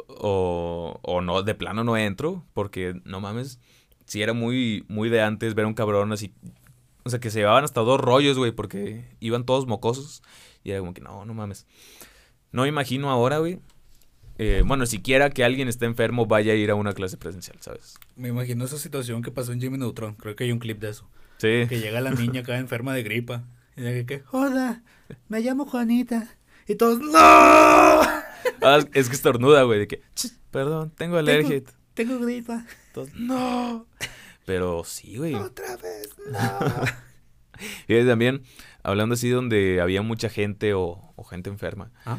o, 0.07 0.99
o 1.01 1.21
no, 1.21 1.43
de 1.43 1.55
plano 1.55 1.83
no 1.83 1.97
entro, 1.97 2.43
porque 2.53 2.99
no 3.05 3.19
mames, 3.21 3.59
si 4.05 4.21
era 4.21 4.33
muy, 4.33 4.85
muy 4.87 5.09
de 5.09 5.21
antes 5.21 5.55
ver 5.55 5.65
a 5.65 5.67
un 5.67 5.73
cabrón 5.73 6.11
así, 6.11 6.33
o 7.03 7.09
sea, 7.09 7.19
que 7.19 7.31
se 7.31 7.39
llevaban 7.39 7.63
hasta 7.63 7.81
dos 7.81 7.99
rollos, 7.99 8.37
güey, 8.37 8.51
porque 8.51 9.15
iban 9.19 9.45
todos 9.45 9.67
mocosos, 9.67 10.23
y 10.63 10.71
era 10.71 10.79
como 10.79 10.93
que, 10.93 11.01
no, 11.01 11.25
no 11.25 11.33
mames. 11.33 11.67
No 12.51 12.61
me 12.61 12.67
imagino 12.69 13.09
ahora, 13.09 13.39
güey. 13.39 13.59
Eh, 14.37 14.63
bueno, 14.65 14.85
siquiera 14.85 15.29
que 15.29 15.43
alguien 15.43 15.67
esté 15.67 15.85
enfermo 15.85 16.25
vaya 16.25 16.53
a 16.53 16.55
ir 16.55 16.71
a 16.71 16.75
una 16.75 16.93
clase 16.93 17.17
presencial, 17.17 17.57
¿sabes? 17.61 17.95
Me 18.15 18.29
imagino 18.29 18.65
esa 18.65 18.77
situación 18.77 19.21
que 19.21 19.31
pasó 19.31 19.51
en 19.53 19.61
Jimmy 19.61 19.77
Neutron. 19.77 20.15
Creo 20.15 20.35
que 20.35 20.45
hay 20.45 20.51
un 20.51 20.59
clip 20.59 20.79
de 20.79 20.89
eso. 20.89 21.09
Sí. 21.37 21.65
Que 21.67 21.79
llega 21.79 22.01
la 22.01 22.11
niña 22.11 22.41
acá 22.41 22.57
enferma 22.57 22.93
de 22.93 23.03
gripa. 23.03 23.43
Y 23.75 23.81
de 23.81 24.05
que, 24.05 24.23
hola, 24.31 24.83
me 25.29 25.41
llamo 25.41 25.65
Juanita. 25.65 26.27
Y 26.67 26.75
todos, 26.75 26.99
¡No! 26.99 27.11
Ah, 27.19 28.79
es 28.93 29.09
que 29.09 29.15
estornuda, 29.15 29.63
güey, 29.63 29.79
de 29.79 29.87
que, 29.87 30.01
"Ch, 30.15 30.27
perdón, 30.51 30.91
tengo 30.95 31.17
alergia. 31.17 31.61
Tengo 31.93 32.19
gripa. 32.19 32.65
Todos, 32.93 33.13
no. 33.15 33.87
Pero 34.45 34.83
sí, 34.83 35.17
güey. 35.17 35.33
Otra 35.35 35.75
vez, 35.77 36.09
no. 36.31 36.39
Y 37.87 38.05
también, 38.05 38.41
hablando 38.81 39.13
así 39.13 39.29
donde 39.29 39.79
había 39.79 40.01
mucha 40.01 40.27
gente 40.29 40.73
o, 40.73 41.13
o 41.15 41.23
gente 41.23 41.49
enferma. 41.49 41.91
¿Ah? 42.05 42.17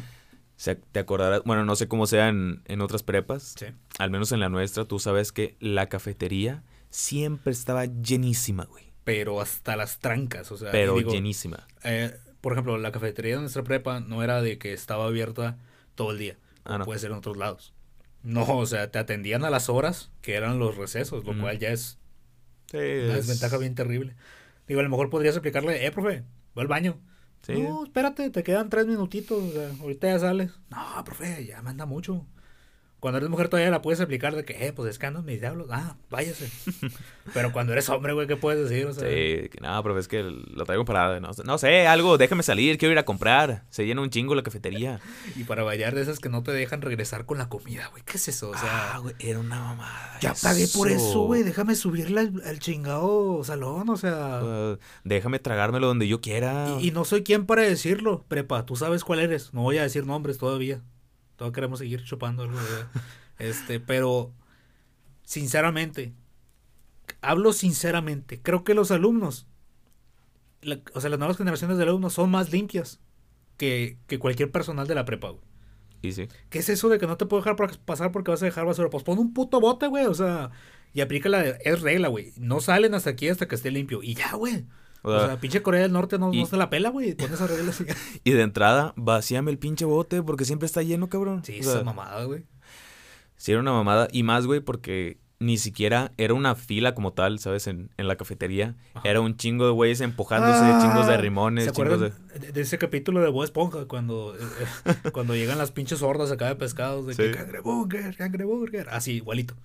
O 0.57 0.59
sea, 0.65 0.75
te 0.75 0.99
acordarás, 0.99 1.41
bueno, 1.43 1.65
no 1.65 1.75
sé 1.75 1.87
cómo 1.87 2.07
sea 2.07 2.29
en, 2.29 2.61
en 2.65 2.81
otras 2.81 3.03
prepas, 3.03 3.55
Sí. 3.59 3.65
al 3.99 4.09
menos 4.09 4.31
en 4.31 4.39
la 4.39 4.47
nuestra, 4.49 4.85
tú 4.85 4.99
sabes 4.99 5.31
que 5.33 5.57
la 5.59 5.89
cafetería 5.89 6.63
siempre 6.89 7.51
estaba 7.51 7.85
llenísima, 7.85 8.63
güey. 8.65 8.85
Pero 9.03 9.41
hasta 9.41 9.75
las 9.75 9.99
trancas, 9.99 10.51
o 10.51 10.57
sea. 10.57 10.71
Pero 10.71 10.95
digo, 10.95 11.11
llenísima. 11.11 11.67
eh, 11.83 12.15
por 12.41 12.53
ejemplo, 12.53 12.77
la 12.77 12.91
cafetería 12.91 13.35
de 13.35 13.41
nuestra 13.41 13.63
prepa 13.63 13.99
no 13.99 14.23
era 14.23 14.41
de 14.41 14.57
que 14.57 14.71
estaba 14.73 15.05
abierta 15.05 15.57
todo 15.95 16.11
el 16.11 16.19
día. 16.19 16.37
Ah, 16.63 16.77
no. 16.77 16.85
Puede 16.85 16.99
ser 16.99 17.11
en 17.11 17.17
otros 17.17 17.37
lados. 17.37 17.73
No, 18.23 18.43
o 18.57 18.65
sea, 18.65 18.89
te 18.91 18.97
atendían 18.97 19.43
a 19.45 19.49
las 19.51 19.69
horas 19.69 20.09
que 20.21 20.35
eran 20.35 20.57
los 20.57 20.77
recesos, 20.77 21.25
lo 21.25 21.39
cual 21.39 21.59
ya 21.59 21.69
es 21.69 21.99
Sí, 22.71 22.77
una 22.77 23.17
es- 23.17 23.27
desventaja 23.27 23.57
bien 23.57 23.75
terrible. 23.75 24.15
Digo, 24.67 24.79
a 24.79 24.83
lo 24.83 24.89
mejor 24.89 25.09
podrías 25.11 25.35
explicarle, 25.35 25.85
eh, 25.85 25.91
profe, 25.91 26.23
voy 26.55 26.61
al 26.63 26.67
baño. 26.67 26.97
Sí. 27.45 27.61
No, 27.61 27.83
espérate, 27.83 28.29
te 28.29 28.43
quedan 28.43 28.69
tres 28.69 28.85
minutitos, 28.87 29.41
o 29.43 29.51
sea, 29.51 29.69
ahorita 29.81 30.07
ya 30.07 30.19
sales. 30.19 30.51
No, 30.69 31.03
profe, 31.03 31.45
ya 31.45 31.61
manda 31.61 31.85
mucho. 31.85 32.25
Cuando 32.99 33.17
eres 33.19 33.29
mujer 33.29 33.49
todavía 33.49 33.69
la 33.69 33.83
puedes 33.83 33.99
explicar 33.99 34.35
de 34.35 34.45
que, 34.45 34.65
eh, 34.65 34.73
pues 34.73 34.89
es 34.89 34.97
que 34.97 35.05
andan 35.05 35.25
mis 35.25 35.39
diablos. 35.39 35.67
Ah, 35.69 35.95
váyase. 36.09 36.49
Pero 37.33 37.51
cuando 37.51 37.73
eres 37.73 37.87
hombre, 37.89 38.13
güey, 38.13 38.25
¿qué 38.25 38.35
puedes 38.35 38.67
decir? 38.67 38.87
O 38.87 38.93
sea, 38.93 39.03
Sí, 39.07 39.49
que 39.49 39.57
no, 39.61 39.81
pero 39.83 39.97
es 39.99 40.07
que 40.07 40.21
lo 40.23 40.63
traigo 40.65 40.85
parado. 40.85 41.19
No, 41.19 41.33
sé- 41.33 41.43
no 41.43 41.57
sé, 41.57 41.87
algo, 41.87 42.17
déjame 42.17 42.41
salir, 42.43 42.77
quiero 42.77 42.93
ir 42.93 42.97
a 42.99 43.05
comprar. 43.05 43.63
Se 43.69 43.85
llena 43.85 44.01
un 44.01 44.09
chingo 44.09 44.33
la 44.35 44.43
cafetería. 44.43 44.99
Y 45.35 45.43
para 45.43 45.63
variar 45.63 45.93
de 45.95 46.01
esas 46.01 46.19
que 46.19 46.29
no 46.29 46.41
te 46.43 46.51
dejan 46.51 46.81
regresar 46.81 47.25
con 47.25 47.37
la 47.37 47.49
comida, 47.49 47.87
güey. 47.91 48.03
¿Qué 48.03 48.17
es 48.17 48.27
eso? 48.27 48.49
O 48.51 48.57
sea, 48.57 48.93
ah, 48.95 48.97
güey, 48.99 49.15
era 49.19 49.39
una 49.39 49.59
mamada. 49.59 50.17
ya 50.21 50.33
pagué 50.41 50.67
por 50.67 50.89
eso, 50.89 51.25
güey. 51.25 51.43
Déjame 51.43 51.75
subirle 51.75 52.21
al, 52.21 52.41
al 52.45 52.59
chingado 52.59 53.43
salón, 53.43 53.89
o 53.89 53.97
sea. 53.97 54.41
Uh, 54.43 54.77
déjame 55.03 55.39
tragármelo 55.39 55.87
donde 55.87 56.07
yo 56.07 56.21
quiera. 56.21 56.75
Y, 56.79 56.87
y 56.87 56.91
no 56.91 57.05
soy 57.05 57.23
quien 57.23 57.45
para 57.45 57.63
decirlo, 57.63 58.23
prepa. 58.27 58.65
Tú 58.65 58.75
sabes 58.75 59.03
cuál 59.03 59.19
eres. 59.19 59.53
No 59.53 59.61
voy 59.61 59.77
a 59.79 59.83
decir 59.83 60.05
nombres 60.05 60.37
todavía. 60.37 60.81
Todavía 61.35 61.53
queremos 61.55 61.79
seguir 61.79 62.03
chupando 62.03 62.43
algo. 62.43 62.55
¿verdad? 62.55 62.87
Este, 63.37 63.81
pero 63.81 64.31
sinceramente, 65.23 66.13
hablo 67.21 67.53
sinceramente. 67.53 68.41
Creo 68.41 68.63
que 68.63 68.73
los 68.73 68.91
alumnos, 68.91 69.47
la- 70.61 70.79
o 70.93 71.01
sea, 71.01 71.09
las 71.09 71.19
nuevas 71.19 71.37
generaciones 71.37 71.77
de 71.77 71.83
alumnos 71.83 72.13
son 72.13 72.31
más 72.31 72.51
limpias 72.51 72.99
que, 73.57 73.97
que 74.07 74.19
cualquier 74.19 74.51
personal 74.51 74.87
de 74.87 74.95
la 74.95 75.05
prepa, 75.05 75.29
güey. 75.29 75.43
Sí. 76.13 76.27
¿Qué 76.49 76.59
es 76.59 76.69
eso 76.69 76.87
de 76.89 76.99
que 76.99 77.07
no 77.07 77.17
te 77.17 77.25
puedo 77.25 77.41
dejar 77.41 77.55
pa- 77.55 77.71
pasar 77.83 78.11
porque 78.11 78.29
vas 78.29 78.41
a 78.43 78.45
dejar 78.45 78.65
basura? 78.65 78.89
Pues 78.91 79.03
pon 79.03 79.17
un 79.17 79.33
puto 79.33 79.59
bote, 79.59 79.87
güey. 79.87 80.05
O 80.05 80.13
sea, 80.13 80.51
y 80.93 81.01
aplica 81.01 81.29
la. 81.29 81.41
Es 81.43 81.81
regla, 81.81 82.09
güey. 82.09 82.31
No 82.37 82.61
salen 82.61 82.93
hasta 82.93 83.09
aquí 83.09 83.27
hasta 83.27 83.47
que 83.47 83.55
esté 83.55 83.71
limpio. 83.71 84.03
Y 84.03 84.13
ya, 84.13 84.33
güey. 84.35 84.65
O 85.05 85.11
O 85.15 85.25
sea, 85.27 85.39
pinche 85.39 85.61
Corea 85.61 85.81
del 85.83 85.91
Norte 85.93 86.17
no, 86.17 86.33
y- 86.33 86.39
no 86.41 86.45
se 86.45 86.57
la 86.57 86.69
pela, 86.69 86.89
güey. 86.89 87.13
Pon 87.13 87.31
esas 87.33 87.49
reglas 87.49 87.79
y. 87.81 87.85
Y 88.29 88.31
de 88.31 88.41
entrada, 88.41 88.93
vacíame 88.95 89.51
el 89.51 89.57
pinche 89.59 89.85
bote 89.85 90.21
porque 90.23 90.45
siempre 90.45 90.65
está 90.65 90.81
lleno, 90.81 91.07
cabrón. 91.09 91.43
Sí, 91.45 91.59
O 91.59 91.63
sea, 91.63 91.73
esa 91.75 91.83
mamada, 91.83 92.23
güey. 92.25 92.43
sí 93.37 93.51
era 93.51 93.61
una 93.61 93.71
mamada. 93.71 94.07
Y 94.11 94.23
más, 94.23 94.45
güey, 94.47 94.59
porque 94.61 95.19
ni 95.37 95.57
siquiera 95.57 96.13
era 96.17 96.33
una 96.33 96.55
fila 96.55 96.95
como 96.95 97.11
tal, 97.13 97.39
¿sabes? 97.39 97.67
En, 97.67 97.91
en 97.97 98.07
la 98.07 98.15
cafetería. 98.15 98.75
Ajá. 98.93 99.07
Era 99.09 99.19
un 99.21 99.35
chingo 99.35 99.65
de 99.65 99.71
güeyes 99.73 99.99
empujándose, 100.01 100.53
Ah, 100.63 100.79
chingos 100.81 101.07
de 101.07 101.17
rimones, 101.17 101.65
¿Se 101.65 101.71
chingos 101.73 101.99
de... 101.99 102.07
acuerdan 102.07 102.41
de, 102.41 102.51
de 102.53 102.61
ese 102.61 102.77
capítulo 102.77 103.19
de 103.21 103.29
Bob 103.29 103.43
Esponja? 103.43 103.85
Cuando, 103.85 104.33
eh, 104.35 104.39
eh, 104.85 105.11
cuando 105.11 105.35
llegan 105.35 105.57
las 105.57 105.71
pinches 105.71 106.01
hordas 106.01 106.31
acá 106.31 106.47
de 106.47 106.55
pescados. 106.55 107.05
De 107.05 107.13
Sí. 107.13 107.21
que 107.23 107.31
cangreburger, 107.31 108.15
cangreburger. 108.15 108.87
Así, 108.89 109.11
igualito. 109.17 109.55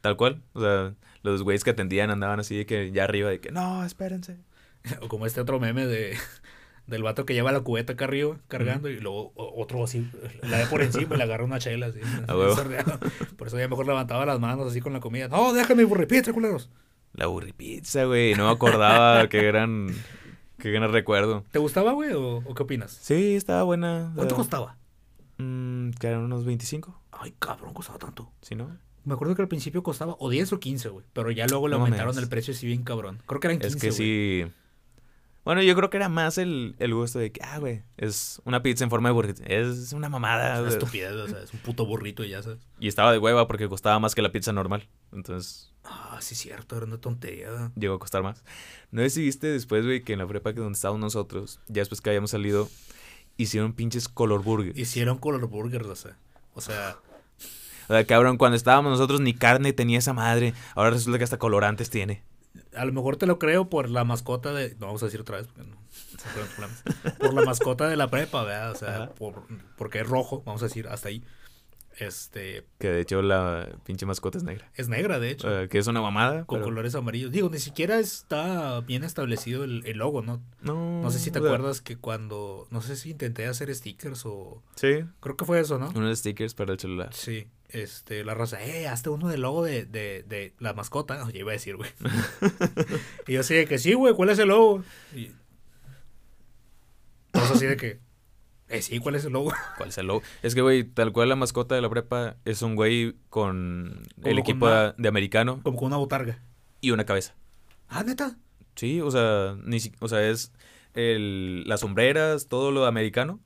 Tal 0.00 0.16
cual. 0.16 0.42
O 0.52 0.60
sea, 0.60 0.94
los 1.22 1.42
güeyes 1.42 1.64
que 1.64 1.70
atendían 1.70 2.10
andaban 2.10 2.38
así 2.38 2.56
de 2.56 2.64
que 2.64 2.92
ya 2.92 3.02
arriba, 3.04 3.28
de 3.28 3.40
que 3.40 3.50
no, 3.50 3.84
espérense. 3.84 4.38
O 5.02 5.08
como 5.08 5.26
este 5.26 5.40
otro 5.40 5.58
meme 5.60 5.86
de 5.86 6.16
del 6.86 7.02
vato 7.02 7.26
que 7.26 7.34
lleva 7.34 7.50
la 7.52 7.60
cubeta 7.60 7.94
acá 7.94 8.04
arriba 8.04 8.38
cargando 8.48 8.88
y 8.88 9.00
luego 9.00 9.32
otro 9.36 9.82
así 9.82 10.08
la 10.42 10.58
ve 10.58 10.66
por 10.66 10.82
encima 10.82 11.14
y 11.14 11.18
le 11.18 11.24
agarra 11.24 11.44
una 11.44 11.58
chela 11.58 11.86
así. 11.86 11.98
Por 13.36 13.48
eso 13.48 13.58
ya 13.58 13.68
mejor 13.68 13.86
levantaba 13.86 14.24
las 14.26 14.38
manos 14.40 14.68
así 14.70 14.80
con 14.80 14.92
la 14.92 15.00
comida. 15.00 15.28
No, 15.28 15.52
déjame 15.52 15.84
burripita, 15.84 16.32
culeros. 16.32 16.70
La 17.14 17.26
burripizza, 17.26 18.04
güey. 18.04 18.34
No 18.34 18.46
me 18.46 18.52
acordaba 18.52 19.28
qué 19.28 19.42
gran, 19.42 19.88
qué 20.58 20.70
gran 20.70 20.92
recuerdo. 20.92 21.44
¿Te 21.50 21.58
gustaba, 21.58 21.92
güey, 21.92 22.12
o, 22.12 22.36
o 22.44 22.54
qué 22.54 22.62
opinas? 22.62 22.92
Sí, 23.00 23.34
estaba 23.34 23.62
buena. 23.64 24.12
¿Cuánto 24.14 24.34
costaba? 24.36 24.76
mm, 25.38 25.90
que 25.92 26.06
eran 26.06 26.20
unos 26.22 26.44
25, 26.44 27.02
Ay, 27.12 27.34
cabrón, 27.38 27.72
costaba 27.74 27.98
tanto. 27.98 28.30
¿sí 28.42 28.54
no? 28.54 28.76
Me 29.04 29.14
acuerdo 29.14 29.34
que 29.34 29.42
al 29.42 29.48
principio 29.48 29.82
costaba 29.82 30.16
o 30.18 30.28
10 30.30 30.52
o 30.52 30.60
15, 30.60 30.88
güey. 30.90 31.06
Pero 31.12 31.30
ya 31.30 31.46
luego 31.46 31.68
le 31.68 31.76
No 31.76 31.82
aumentaron 31.82 32.14
mames. 32.14 32.22
el 32.22 32.28
precio 32.28 32.52
así 32.52 32.66
bien 32.66 32.82
cabrón. 32.84 33.22
Creo 33.26 33.40
que 33.40 33.46
eran 33.48 33.58
15, 33.58 33.76
Es 33.76 33.80
que 33.82 33.92
sí. 33.92 34.46
Bueno, 35.46 35.62
yo 35.62 35.74
creo 35.76 35.88
que 35.88 35.96
era 35.96 36.08
más 36.08 36.38
el, 36.38 36.74
el 36.80 36.92
gusto 36.92 37.20
de 37.20 37.30
que, 37.32 37.40
ah, 37.42 37.58
güey, 37.58 37.82
es 37.96 38.42
una 38.44 38.62
pizza 38.62 38.82
en 38.84 38.90
forma 38.90 39.08
de 39.08 39.12
burrito. 39.14 39.42
Es 39.46 39.92
una 39.92 40.08
mamada. 40.08 40.54
Es 40.54 40.60
una 40.60 40.68
estupidez, 40.70 41.12
o 41.12 41.28
sea, 41.28 41.40
es 41.40 41.52
un 41.54 41.60
puto 41.60 41.86
burrito 41.86 42.24
y 42.24 42.30
ya 42.30 42.42
sabes. 42.42 42.58
Y 42.80 42.88
estaba 42.88 43.12
de 43.12 43.18
hueva 43.18 43.46
porque 43.46 43.68
costaba 43.68 43.98
más 44.00 44.14
que 44.16 44.22
la 44.22 44.32
pizza 44.32 44.52
normal. 44.52 44.88
Entonces 45.12 45.72
Ah, 45.84 46.18
sí, 46.20 46.34
cierto, 46.34 46.76
era 46.76 46.84
una 46.86 46.98
tontería. 47.00 47.70
llegó 47.76 47.94
a 47.94 47.98
costar 48.00 48.24
más. 48.24 48.42
No 48.90 49.02
sé 49.02 49.10
si 49.10 49.22
viste 49.22 49.46
después, 49.46 49.84
güey, 49.84 50.02
que 50.02 50.14
en 50.14 50.18
la 50.18 50.26
prepa 50.26 50.52
que 50.52 50.58
donde 50.58 50.74
estábamos 50.74 51.00
nosotros, 51.00 51.60
ya 51.68 51.80
después 51.80 52.00
que 52.00 52.10
habíamos 52.10 52.32
salido, 52.32 52.68
hicieron 53.36 53.72
pinches 53.72 54.08
color 54.08 54.42
burgers. 54.42 54.76
Hicieron 54.76 55.18
color 55.18 55.46
burgers, 55.46 55.86
o 55.86 55.94
sea. 55.94 56.16
O 56.54 56.60
sea, 56.60 56.96
O 57.88 57.92
sea, 57.92 58.04
cabrón, 58.04 58.36
cuando 58.36 58.56
estábamos 58.56 58.90
nosotros 58.90 59.20
ni 59.20 59.32
carne 59.32 59.72
tenía 59.72 60.00
esa 60.00 60.12
madre. 60.12 60.54
Ahora 60.74 60.90
resulta 60.90 61.18
que 61.18 61.24
hasta 61.24 61.38
colorantes 61.38 61.88
tiene. 61.88 62.24
A 62.76 62.84
lo 62.84 62.92
mejor 62.92 63.16
te 63.16 63.26
lo 63.26 63.38
creo 63.38 63.68
por 63.68 63.88
la 63.90 64.04
mascota 64.04 64.52
de. 64.52 64.76
No 64.78 64.86
vamos 64.86 65.02
a 65.02 65.06
decir 65.06 65.20
otra 65.20 65.38
vez 65.38 65.46
porque 65.46 65.68
no. 65.68 65.76
Por 67.18 67.34
la 67.34 67.42
mascota 67.42 67.88
de 67.88 67.96
la 67.96 68.08
prepa, 68.08 68.44
¿verdad? 68.44 68.72
O 68.72 68.74
sea, 68.74 69.10
por, 69.10 69.44
porque 69.76 70.00
es 70.00 70.06
rojo, 70.08 70.42
vamos 70.44 70.62
a 70.62 70.66
decir, 70.66 70.88
hasta 70.88 71.08
ahí. 71.08 71.22
Este. 71.98 72.64
Que 72.78 72.88
de 72.88 73.00
hecho 73.00 73.22
la 73.22 73.68
pinche 73.84 74.04
mascota 74.04 74.36
es 74.36 74.44
negra. 74.44 74.70
Es 74.74 74.88
negra, 74.88 75.18
de 75.18 75.30
hecho. 75.30 75.62
Eh, 75.62 75.68
que 75.70 75.78
es 75.78 75.86
una 75.86 76.02
mamada. 76.02 76.44
con 76.44 76.58
pero- 76.58 76.66
colores 76.66 76.94
amarillos. 76.94 77.32
Digo, 77.32 77.48
ni 77.48 77.58
siquiera 77.58 77.98
está 77.98 78.80
bien 78.82 79.02
establecido 79.02 79.64
el, 79.64 79.84
el 79.86 79.96
logo, 79.98 80.20
¿no? 80.22 80.42
No, 80.60 81.00
No 81.02 81.10
sé 81.10 81.18
si 81.18 81.30
te 81.30 81.38
acuerdas 81.38 81.80
que 81.80 81.96
cuando. 81.96 82.66
No 82.70 82.82
sé 82.82 82.96
si 82.96 83.10
intenté 83.12 83.46
hacer 83.46 83.74
stickers 83.74 84.26
o. 84.26 84.62
Sí, 84.74 85.04
Creo 85.20 85.36
que 85.36 85.44
fue 85.46 85.58
eso, 85.60 85.78
¿no? 85.78 85.90
unos 85.94 86.18
stickers 86.18 86.52
para 86.54 86.72
el 86.72 86.78
celular. 86.78 87.14
Sí. 87.14 87.46
Este, 87.68 88.24
la 88.24 88.34
raza, 88.34 88.62
eh, 88.64 88.86
hazte 88.86 89.08
uno 89.10 89.26
del 89.28 89.40
logo 89.40 89.64
de, 89.64 89.86
de, 89.86 90.22
de 90.28 90.54
la 90.60 90.72
mascota. 90.74 91.24
Oye, 91.26 91.40
iba 91.40 91.50
a 91.50 91.54
decir, 91.54 91.76
güey. 91.76 91.90
y 93.26 93.32
yo 93.32 93.40
así 93.40 93.54
de 93.54 93.66
que 93.66 93.78
sí, 93.78 93.94
güey, 93.94 94.14
¿cuál 94.14 94.28
es 94.30 94.38
el 94.38 94.48
logo? 94.48 94.84
Y. 95.14 95.30
Todos 97.32 97.50
así 97.52 97.66
de 97.66 97.76
que. 97.76 98.05
Eh, 98.68 98.82
sí, 98.82 98.98
¿cuál 98.98 99.14
es 99.14 99.24
el 99.24 99.32
logo? 99.32 99.52
¿Cuál 99.76 99.90
es 99.90 99.98
el 99.98 100.06
logo? 100.06 100.22
Es 100.42 100.54
que, 100.54 100.60
güey, 100.60 100.84
tal 100.84 101.12
cual 101.12 101.28
la 101.28 101.36
mascota 101.36 101.74
de 101.74 101.82
la 101.82 101.88
prepa 101.90 102.36
es 102.44 102.62
un 102.62 102.74
güey 102.74 103.14
con 103.28 104.02
Como 104.16 104.26
el 104.28 104.34
con 104.34 104.38
equipo 104.38 104.66
una- 104.66 104.92
de 104.98 105.08
americano 105.08 105.60
Como 105.62 105.76
con 105.78 105.86
una 105.86 105.96
botarga. 105.98 106.42
y 106.80 106.90
una 106.90 107.04
cabeza. 107.06 107.34
Ah, 107.88 108.02
neta. 108.02 108.36
Sí, 108.74 109.00
o 109.00 109.10
sea, 109.10 109.56
ni 109.64 109.78
si- 109.80 109.92
o 110.00 110.08
sea, 110.08 110.28
es 110.28 110.52
el, 110.94 111.62
las 111.66 111.80
sombreras, 111.80 112.48
todo 112.48 112.70
lo 112.72 112.86
americano. 112.86 113.40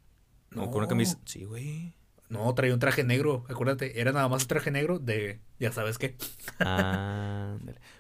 No, 0.50 0.66
con 0.66 0.76
una 0.78 0.82
No. 0.84 0.88
camisa. 0.88 1.18
Sí, 1.26 1.44
güey. 1.44 1.94
No, 2.28 2.52
traía 2.54 2.72
un 2.74 2.80
traje 2.80 3.02
negro, 3.04 3.44
acuérdate. 3.48 4.00
Era 4.00 4.12
nada 4.12 4.28
más 4.28 4.42
un 4.42 4.48
traje 4.48 4.70
negro 4.70 4.98
de. 5.00 5.40
Ya 5.58 5.70
sabes 5.72 5.98
qué. 5.98 6.16
Ah. 6.60 7.56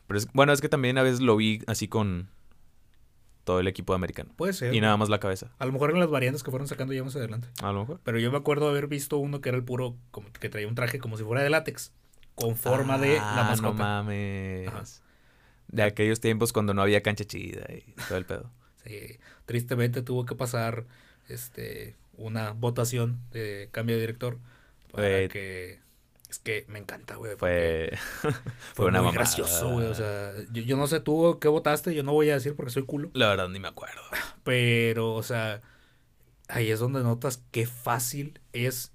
Pero 0.06 0.18
es, 0.18 0.26
bueno, 0.32 0.52
es 0.52 0.60
que 0.60 0.68
también 0.68 0.98
a 0.98 1.02
veces 1.02 1.20
lo 1.20 1.36
vi 1.36 1.62
así 1.66 1.86
con 1.88 2.28
todo 3.50 3.60
el 3.60 3.66
equipo 3.68 3.94
americano. 3.94 4.32
Puede 4.36 4.52
ser. 4.52 4.72
Y 4.74 4.80
nada 4.80 4.96
más 4.96 5.08
la 5.08 5.18
cabeza. 5.18 5.50
A 5.58 5.66
lo 5.66 5.72
mejor 5.72 5.90
eran 5.90 6.00
las 6.00 6.10
variantes 6.10 6.42
que 6.44 6.50
fueron 6.50 6.68
sacando 6.68 6.92
ya 6.94 7.02
más 7.02 7.16
adelante. 7.16 7.48
A 7.62 7.72
lo 7.72 7.80
mejor. 7.80 8.00
Pero 8.04 8.18
yo 8.20 8.30
me 8.30 8.38
acuerdo 8.38 8.68
haber 8.68 8.86
visto 8.86 9.18
uno 9.18 9.40
que 9.40 9.48
era 9.48 9.58
el 9.58 9.64
puro, 9.64 9.96
como 10.12 10.32
que 10.32 10.48
traía 10.48 10.68
un 10.68 10.74
traje 10.76 10.98
como 11.00 11.16
si 11.16 11.24
fuera 11.24 11.42
de 11.42 11.50
látex, 11.50 11.92
con 12.36 12.56
forma 12.56 12.96
de 12.98 13.16
la 13.16 13.40
Ah, 13.40 13.50
mascota. 13.50 13.72
No 13.72 13.74
mames. 13.74 14.68
Ajá. 14.68 14.82
De 15.68 15.82
aquellos 15.82 16.20
tiempos 16.20 16.52
cuando 16.52 16.74
no 16.74 16.82
había 16.82 17.00
cancha 17.02 17.24
chida 17.24 17.66
y 17.72 17.92
todo 18.08 18.18
el 18.18 18.24
pedo. 18.26 18.50
Sí, 18.84 19.18
tristemente 19.44 20.00
tuvo 20.00 20.24
que 20.24 20.34
pasar 20.34 20.86
este 21.28 21.96
una 22.14 22.52
votación 22.52 23.20
de 23.30 23.68
cambio 23.72 23.96
de 23.96 24.00
director 24.00 24.38
para 24.90 25.02
Fue- 25.06 25.28
que 25.30 25.80
es 26.30 26.38
que 26.38 26.64
me 26.68 26.78
encanta, 26.78 27.16
güey. 27.16 27.36
Fue, 27.36 27.90
fue, 28.20 28.30
fue 28.74 28.86
una 28.86 28.98
muy 29.00 29.06
mamada. 29.08 29.12
gracioso, 29.12 29.70
güey, 29.70 29.86
o 29.88 29.94
sea, 29.94 30.32
yo, 30.52 30.62
yo 30.62 30.76
no 30.76 30.86
sé 30.86 31.00
tú 31.00 31.38
qué 31.40 31.48
votaste, 31.48 31.94
yo 31.94 32.02
no 32.02 32.12
voy 32.12 32.30
a 32.30 32.34
decir 32.34 32.54
porque 32.56 32.70
soy 32.72 32.84
culo, 32.84 33.10
La 33.14 33.28
verdad 33.28 33.48
ni 33.48 33.58
me 33.60 33.68
acuerdo. 33.68 34.00
pero 34.44 35.14
o 35.14 35.22
sea, 35.22 35.60
ahí 36.48 36.70
es 36.70 36.78
donde 36.80 37.02
notas 37.02 37.42
qué 37.50 37.66
fácil 37.66 38.40
es 38.52 38.92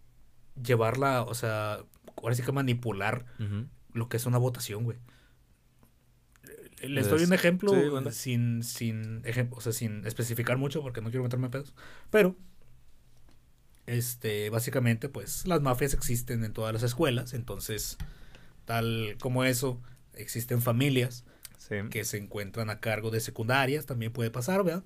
llevarla, 0.61 1.23
o 1.23 1.33
sea, 1.33 1.79
ahora 2.21 2.35
sí 2.35 2.41
que 2.43 2.51
manipular 2.51 3.25
lo 3.93 4.07
que 4.09 4.17
es 4.17 4.25
una 4.25 4.37
votación, 4.37 4.83
güey. 4.85 4.97
Les 6.81 7.05
Es- 7.05 7.09
doy 7.11 7.23
un 7.23 7.33
ejemplo 7.33 7.71
sí, 7.73 7.89
bueno. 7.89 8.11
sin, 8.11 8.63
sin, 8.63 9.23
o 9.51 9.61
sea, 9.61 9.71
sin 9.71 10.05
especificar 10.05 10.57
mucho 10.57 10.81
porque 10.81 11.01
no 11.01 11.09
quiero 11.09 11.23
meterme 11.23 11.45
en 11.47 11.51
pedos. 11.51 11.73
Pero 12.11 12.35
este, 13.87 14.49
básicamente, 14.49 15.09
pues 15.09 15.45
las 15.47 15.61
mafias 15.61 15.93
existen 15.93 16.43
en 16.43 16.53
todas 16.53 16.73
las 16.73 16.83
escuelas, 16.83 17.33
entonces, 17.33 17.97
tal 18.65 19.15
como 19.19 19.43
eso, 19.43 19.81
existen 20.13 20.61
familias 20.61 21.23
Sí. 21.57 21.75
que 21.89 22.05
se 22.05 22.17
encuentran 22.17 22.69
a 22.69 22.79
cargo 22.79 23.09
de 23.09 23.19
secundarias, 23.19 23.85
también 23.87 24.11
puede 24.13 24.29
pasar, 24.29 24.63
¿verdad? 24.63 24.83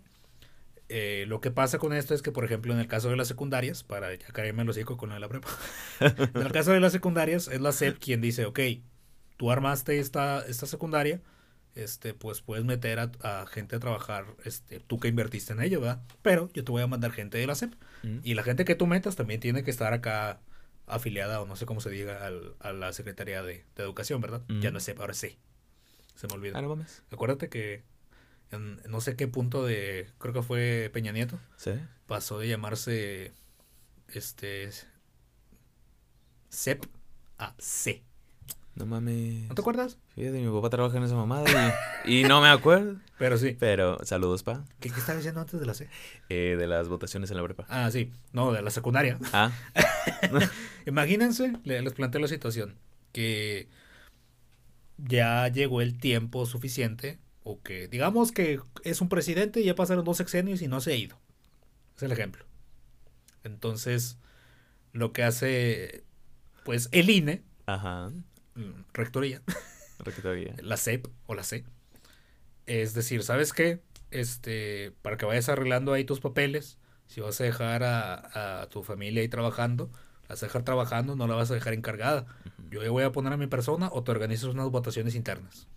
Eh, 0.88 1.26
lo 1.28 1.40
que 1.42 1.52
pasa 1.52 1.78
con 1.78 1.94
esto 1.94 2.16
es 2.16 2.22
que, 2.22 2.32
por 2.32 2.46
ejemplo, 2.46 2.74
en 2.74 2.80
el 2.80 2.88
caso 2.88 3.10
de 3.10 3.16
las 3.18 3.28
secundarias, 3.28 3.84
para 3.84 4.14
ya 4.16 4.28
caerme 4.28 4.64
los 4.64 4.76
hocico 4.78 4.98
con 4.98 5.10
lo 5.10 5.16
de 5.16 5.22
la 5.22 5.28
prepa, 5.30 5.50
en 6.00 6.42
el 6.42 6.52
caso 6.52 6.72
de 6.72 6.80
las 6.80 6.92
secundarias, 6.94 7.48
es 7.50 7.62
la 7.62 7.72
SEP 7.74 8.00
quien 8.00 8.22
dice, 8.22 8.46
ok, 8.46 8.60
tú 9.38 9.52
armaste 9.52 10.00
esta, 10.00 10.42
esta 10.48 10.66
secundaria, 10.66 11.22
este, 11.76 12.14
pues 12.14 12.42
puedes 12.42 12.66
meter 12.66 13.00
a, 13.00 13.12
a 13.22 13.46
gente 13.46 13.76
a 13.76 13.80
trabajar, 13.80 14.26
este, 14.46 14.80
tú 14.80 15.00
que 15.00 15.10
invertiste 15.10 15.54
en 15.54 15.62
ello, 15.62 15.82
¿verdad? 15.82 16.02
Pero 16.22 16.50
yo 16.54 16.64
te 16.64 16.72
voy 16.72 16.82
a 16.82 16.88
mandar 16.88 17.12
gente 17.12 17.38
de 17.38 17.46
la 17.46 17.56
SEP. 17.56 17.74
Mm. 18.04 18.20
Y 18.24 18.34
la 18.34 18.44
gente 18.44 18.66
que 18.66 18.76
tú 18.76 18.88
metas 18.88 19.16
también 19.16 19.40
tiene 19.40 19.64
que 19.64 19.72
estar 19.72 19.94
acá 19.94 20.40
afiliada, 20.88 21.42
o 21.42 21.46
no 21.46 21.56
sé 21.56 21.66
cómo 21.66 21.82
se 21.82 21.90
diga, 21.90 22.26
al- 22.26 22.56
a 22.60 22.72
la 22.74 22.94
Secretaría 22.94 23.44
de, 23.44 23.66
de 23.76 23.84
Educación, 23.84 24.22
¿verdad? 24.22 24.42
Mm. 24.48 24.60
Ya 24.62 24.72
no 24.72 24.78
es 24.80 24.84
SEP, 24.86 25.00
ahora 25.00 25.12
es 25.14 25.20
C. 25.20 25.38
Se 26.16 26.28
me 26.28 26.34
olvidó. 26.34 26.58
Ah, 26.58 26.62
no 26.62 26.70
mames. 26.70 27.04
Acuérdate 27.12 27.50
que 27.50 27.84
en 28.52 28.82
no 28.90 29.00
sé 29.00 29.16
qué 29.16 29.28
punto 29.28 29.64
de, 29.66 30.10
creo 30.18 30.34
que 30.34 30.42
fue 30.42 30.90
Peña 30.92 31.12
Nieto, 31.12 31.40
Sí. 31.58 31.72
pasó 32.08 32.40
de 32.40 32.48
llamarse 32.48 33.32
este 34.08 34.70
CEP 36.50 36.86
a 37.38 37.54
C. 37.60 38.04
No 38.76 38.86
mames. 38.86 39.48
¿No 39.50 39.56
te 39.56 39.62
acuerdas? 39.62 39.98
Fíjate, 40.20 40.38
mi 40.42 40.52
papá 40.52 40.70
trabaja 40.70 40.98
en 40.98 41.04
esa 41.04 41.16
mamada 41.16 41.46
y, 42.04 42.20
y 42.20 42.24
no 42.26 42.42
me 42.42 42.50
acuerdo. 42.50 42.98
Pero 43.18 43.38
sí. 43.38 43.56
Pero 43.58 43.98
saludos, 44.04 44.44
pa. 44.44 44.66
¿Qué, 44.82 44.90
qué 44.90 45.00
estaba 45.00 45.16
diciendo 45.18 45.40
antes 45.40 45.60
de 45.60 45.66
la 45.66 45.74
C? 45.74 45.88
Eh, 46.28 46.56
de 46.60 46.68
las 46.68 46.90
votaciones 46.90 47.32
en 47.32 47.38
la 47.38 47.44
prepa. 47.44 47.66
Ah, 47.70 47.90
sí. 47.90 48.12
No, 48.34 48.52
de 48.52 48.62
la 48.62 48.70
secundaria. 48.70 49.18
Ah, 49.32 49.52
Imagínense, 50.86 51.54
le- 51.64 51.82
les 51.82 51.94
planteo 51.94 52.20
la 52.20 52.28
situación, 52.28 52.76
que 53.14 53.70
ya 54.98 55.48
llegó 55.48 55.82
el 55.82 55.98
tiempo 55.98 56.46
suficiente, 56.46 57.18
o 57.44 57.62
que 57.62 57.88
digamos 57.88 58.32
que 58.34 58.60
es 58.84 59.00
un 59.02 59.08
presidente 59.10 59.62
y 59.62 59.66
ya 59.66 59.76
pasaron 59.76 60.04
dos 60.04 60.18
sexenios 60.18 60.62
y 60.62 60.68
no 60.68 60.82
se 60.82 60.92
ha 60.92 60.96
ido. 60.96 61.18
Es 61.96 62.04
el 62.04 62.12
ejemplo. 62.12 62.46
Entonces, 63.46 64.18
lo 64.92 65.14
que 65.14 65.24
hace, 65.24 66.04
pues, 66.66 66.90
el 66.92 67.10
INE, 67.10 67.42
ajá. 67.66 68.12
mm, 68.56 68.84
Rectoría. 68.94 69.42
la 70.62 70.78
CEP 70.78 71.08
o 71.26 71.36
la 71.36 71.44
C, 71.44 71.66
es 72.66 72.94
decir, 72.94 73.24
¿sabes 73.24 73.54
qué? 73.54 73.82
Este, 74.12 74.92
para 75.02 75.18
que 75.18 75.26
vayas 75.26 75.50
arreglando 75.50 75.94
ahí 75.94 76.04
tus 76.04 76.20
papeles, 76.20 76.78
si 77.08 77.22
vas 77.22 77.40
a 77.42 77.44
dejar 77.44 77.84
a, 77.84 78.62
a 78.62 78.70
tu 78.70 78.84
familia 78.84 79.22
ahí 79.22 79.30
trabajando, 79.30 79.90
la 80.24 80.30
vas 80.30 80.44
a 80.44 80.46
dejar 80.46 80.64
trabajando, 80.64 81.16
no 81.16 81.28
la 81.28 81.36
vas 81.36 81.50
a 81.52 81.56
dejar 81.56 81.74
encargada. 81.74 82.28
Yo 82.70 82.84
ya 82.84 82.92
voy 82.92 83.04
a 83.04 83.12
poner 83.12 83.34
a 83.34 83.38
mi 83.38 83.48
persona 83.48 83.90
o 83.92 84.04
te 84.04 84.12
organizas 84.12 84.50
unas 84.50 84.70
votaciones 84.70 85.16
internas. 85.16 85.68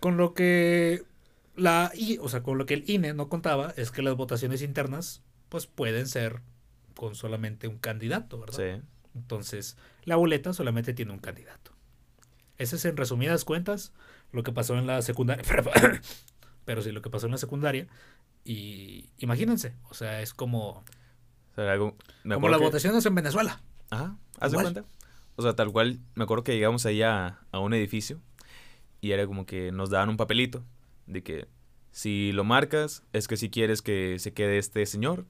Con 0.00 0.16
lo 0.16 0.32
que 0.34 1.04
la 1.54 1.92
I, 1.94 2.18
o 2.20 2.28
sea, 2.28 2.42
con 2.42 2.58
lo 2.58 2.66
que 2.66 2.74
el 2.74 2.88
INE 2.88 3.12
no 3.14 3.28
contaba 3.28 3.74
es 3.76 3.90
que 3.90 4.02
las 4.02 4.16
votaciones 4.16 4.62
internas 4.62 5.22
pues 5.48 5.66
pueden 5.66 6.06
ser 6.06 6.40
con 6.94 7.14
solamente 7.14 7.68
un 7.68 7.78
candidato, 7.78 8.40
¿verdad? 8.40 8.56
Sí. 8.56 8.82
Entonces, 9.14 9.76
la 10.04 10.16
boleta 10.16 10.52
solamente 10.54 10.94
tiene 10.94 11.12
un 11.12 11.18
candidato. 11.18 11.71
Ese 12.62 12.76
es 12.76 12.84
en 12.84 12.96
resumidas 12.96 13.44
cuentas 13.44 13.92
lo 14.30 14.42
que 14.42 14.52
pasó 14.52 14.78
en 14.78 14.86
la 14.86 15.02
secundaria. 15.02 15.44
Pero 16.64 16.82
sí, 16.82 16.92
lo 16.92 17.02
que 17.02 17.10
pasó 17.10 17.26
en 17.26 17.32
la 17.32 17.38
secundaria. 17.38 17.88
Y 18.44 19.10
imagínense, 19.18 19.74
o 19.90 19.94
sea, 19.94 20.20
es 20.20 20.32
como, 20.34 20.84
algo, 21.56 21.96
me 22.24 22.34
como 22.36 22.48
las 22.48 22.58
que- 22.58 22.64
votaciones 22.66 23.04
en 23.06 23.14
Venezuela. 23.14 23.60
Ajá, 23.90 24.16
haz 24.38 24.52
de 24.52 24.58
cuenta. 24.58 24.84
O 25.36 25.42
sea, 25.42 25.54
tal 25.54 25.72
cual, 25.72 25.98
me 26.14 26.24
acuerdo 26.24 26.44
que 26.44 26.54
llegamos 26.54 26.86
ahí 26.86 27.02
a, 27.02 27.40
a 27.52 27.58
un 27.58 27.74
edificio 27.74 28.20
y 29.00 29.12
era 29.12 29.26
como 29.26 29.46
que 29.46 29.72
nos 29.72 29.90
daban 29.90 30.08
un 30.08 30.16
papelito 30.16 30.62
de 31.06 31.22
que 31.22 31.48
si 31.90 32.32
lo 32.32 32.44
marcas 32.44 33.02
es 33.12 33.28
que 33.28 33.36
si 33.36 33.50
quieres 33.50 33.82
que 33.82 34.18
se 34.18 34.32
quede 34.32 34.58
este 34.58 34.84
señor, 34.86 35.26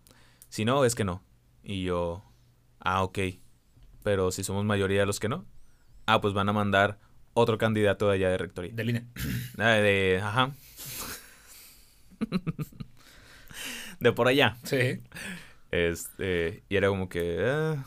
si 0.48 0.64
no, 0.64 0.84
es 0.84 0.94
que 0.94 1.04
no. 1.04 1.22
Y 1.62 1.82
yo, 1.82 2.24
ah, 2.80 3.02
ok. 3.04 3.18
Pero 4.02 4.32
si 4.32 4.44
somos 4.44 4.64
mayoría 4.64 5.06
los 5.06 5.20
que 5.20 5.28
no, 5.28 5.44
ah, 6.06 6.20
pues 6.20 6.34
van 6.34 6.48
a 6.48 6.52
mandar 6.52 6.98
otro 7.34 7.58
candidato 7.58 8.08
de 8.08 8.14
allá 8.14 8.30
de 8.30 8.38
rectoría. 8.38 8.72
Del 8.74 8.90
INE. 8.90 9.06
Ah, 9.58 9.70
de, 9.72 10.20
ajá. 10.22 10.52
de 14.00 14.12
por 14.12 14.28
allá. 14.28 14.56
Sí. 14.64 15.00
Este, 15.70 16.62
y 16.68 16.76
era 16.76 16.88
como 16.88 17.08
que. 17.08 17.38
ah, 17.46 17.84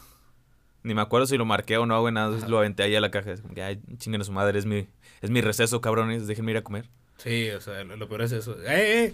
ni 0.84 0.94
me 0.94 1.02
acuerdo 1.02 1.26
si 1.28 1.38
lo 1.38 1.46
marqué 1.46 1.78
o 1.78 1.86
no, 1.86 2.00
güey. 2.02 2.14
Nada, 2.14 2.38
Ajá. 2.38 2.48
lo 2.48 2.58
aventé 2.60 2.84
ahí 2.84 2.96
a 2.96 3.02
la 3.02 3.12
caja. 3.12 3.32
Es 3.32 3.42
como 3.42 3.54
que, 3.54 3.64
ay, 3.64 3.80
chinguen 3.98 4.22
a 4.22 4.24
su 4.24 4.32
madre, 4.32 4.58
es 4.60 4.66
mi, 4.66 4.88
es 5.22 5.30
mi 5.32 5.42
receso, 5.42 5.82
cabrones. 5.82 6.28
Déjenme 6.28 6.52
ir 6.52 6.58
a 6.58 6.64
comer. 6.64 6.86
Sí, 7.18 7.50
o 7.52 7.62
sea, 7.62 7.84
lo, 7.84 7.96
lo 7.98 8.08
peor 8.08 8.22
es 8.24 8.32
eso. 8.32 8.58
¡Eh, 8.64 9.06
eh! 9.06 9.14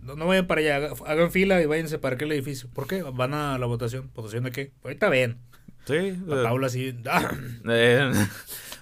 No, 0.00 0.14
no 0.14 0.26
vayan 0.26 0.46
para 0.46 0.60
allá, 0.60 0.76
haga- 0.76 0.94
hagan 1.06 1.30
fila 1.30 1.62
y 1.62 1.66
váyanse 1.66 1.98
para 1.98 2.16
aquel 2.16 2.30
edificio. 2.32 2.68
¿Por 2.72 2.86
qué? 2.86 3.02
Van 3.02 3.32
a 3.34 3.58
la 3.58 3.66
votación. 3.66 4.10
¿Votación 4.14 4.44
de 4.44 4.52
qué? 4.52 4.72
Ahorita 4.84 5.08
ven. 5.08 5.38
Sí. 5.86 6.18
La 6.26 6.40
eh, 6.40 6.44
Paula 6.44 6.66
así. 6.66 6.94
¡ah! 7.10 7.30
eh, 7.68 8.12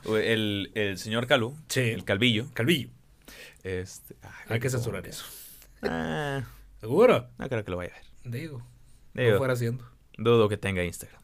el, 0.06 0.70
el 0.74 0.98
señor 0.98 1.26
Calú, 1.26 1.56
Sí. 1.68 1.80
el 1.80 2.04
Calvillo. 2.04 2.46
Calvillo. 2.54 2.88
Este, 3.62 4.16
ay, 4.22 4.30
Hay 4.48 4.60
que 4.60 4.70
censurar 4.70 5.06
eso. 5.06 5.24
Ah, 5.82 6.44
¿Seguro? 6.80 7.28
no 7.38 7.48
creo 7.48 7.64
que 7.64 7.70
lo 7.70 7.76
vaya 7.78 7.92
a 7.92 7.96
ver. 7.96 8.32
Digo. 8.32 8.62
Digo, 9.14 9.32
No 9.32 9.38
fuera 9.38 9.52
haciendo. 9.54 9.84
dudo 10.18 10.48
que 10.48 10.56
tenga 10.56 10.84
Instagram. 10.84 11.20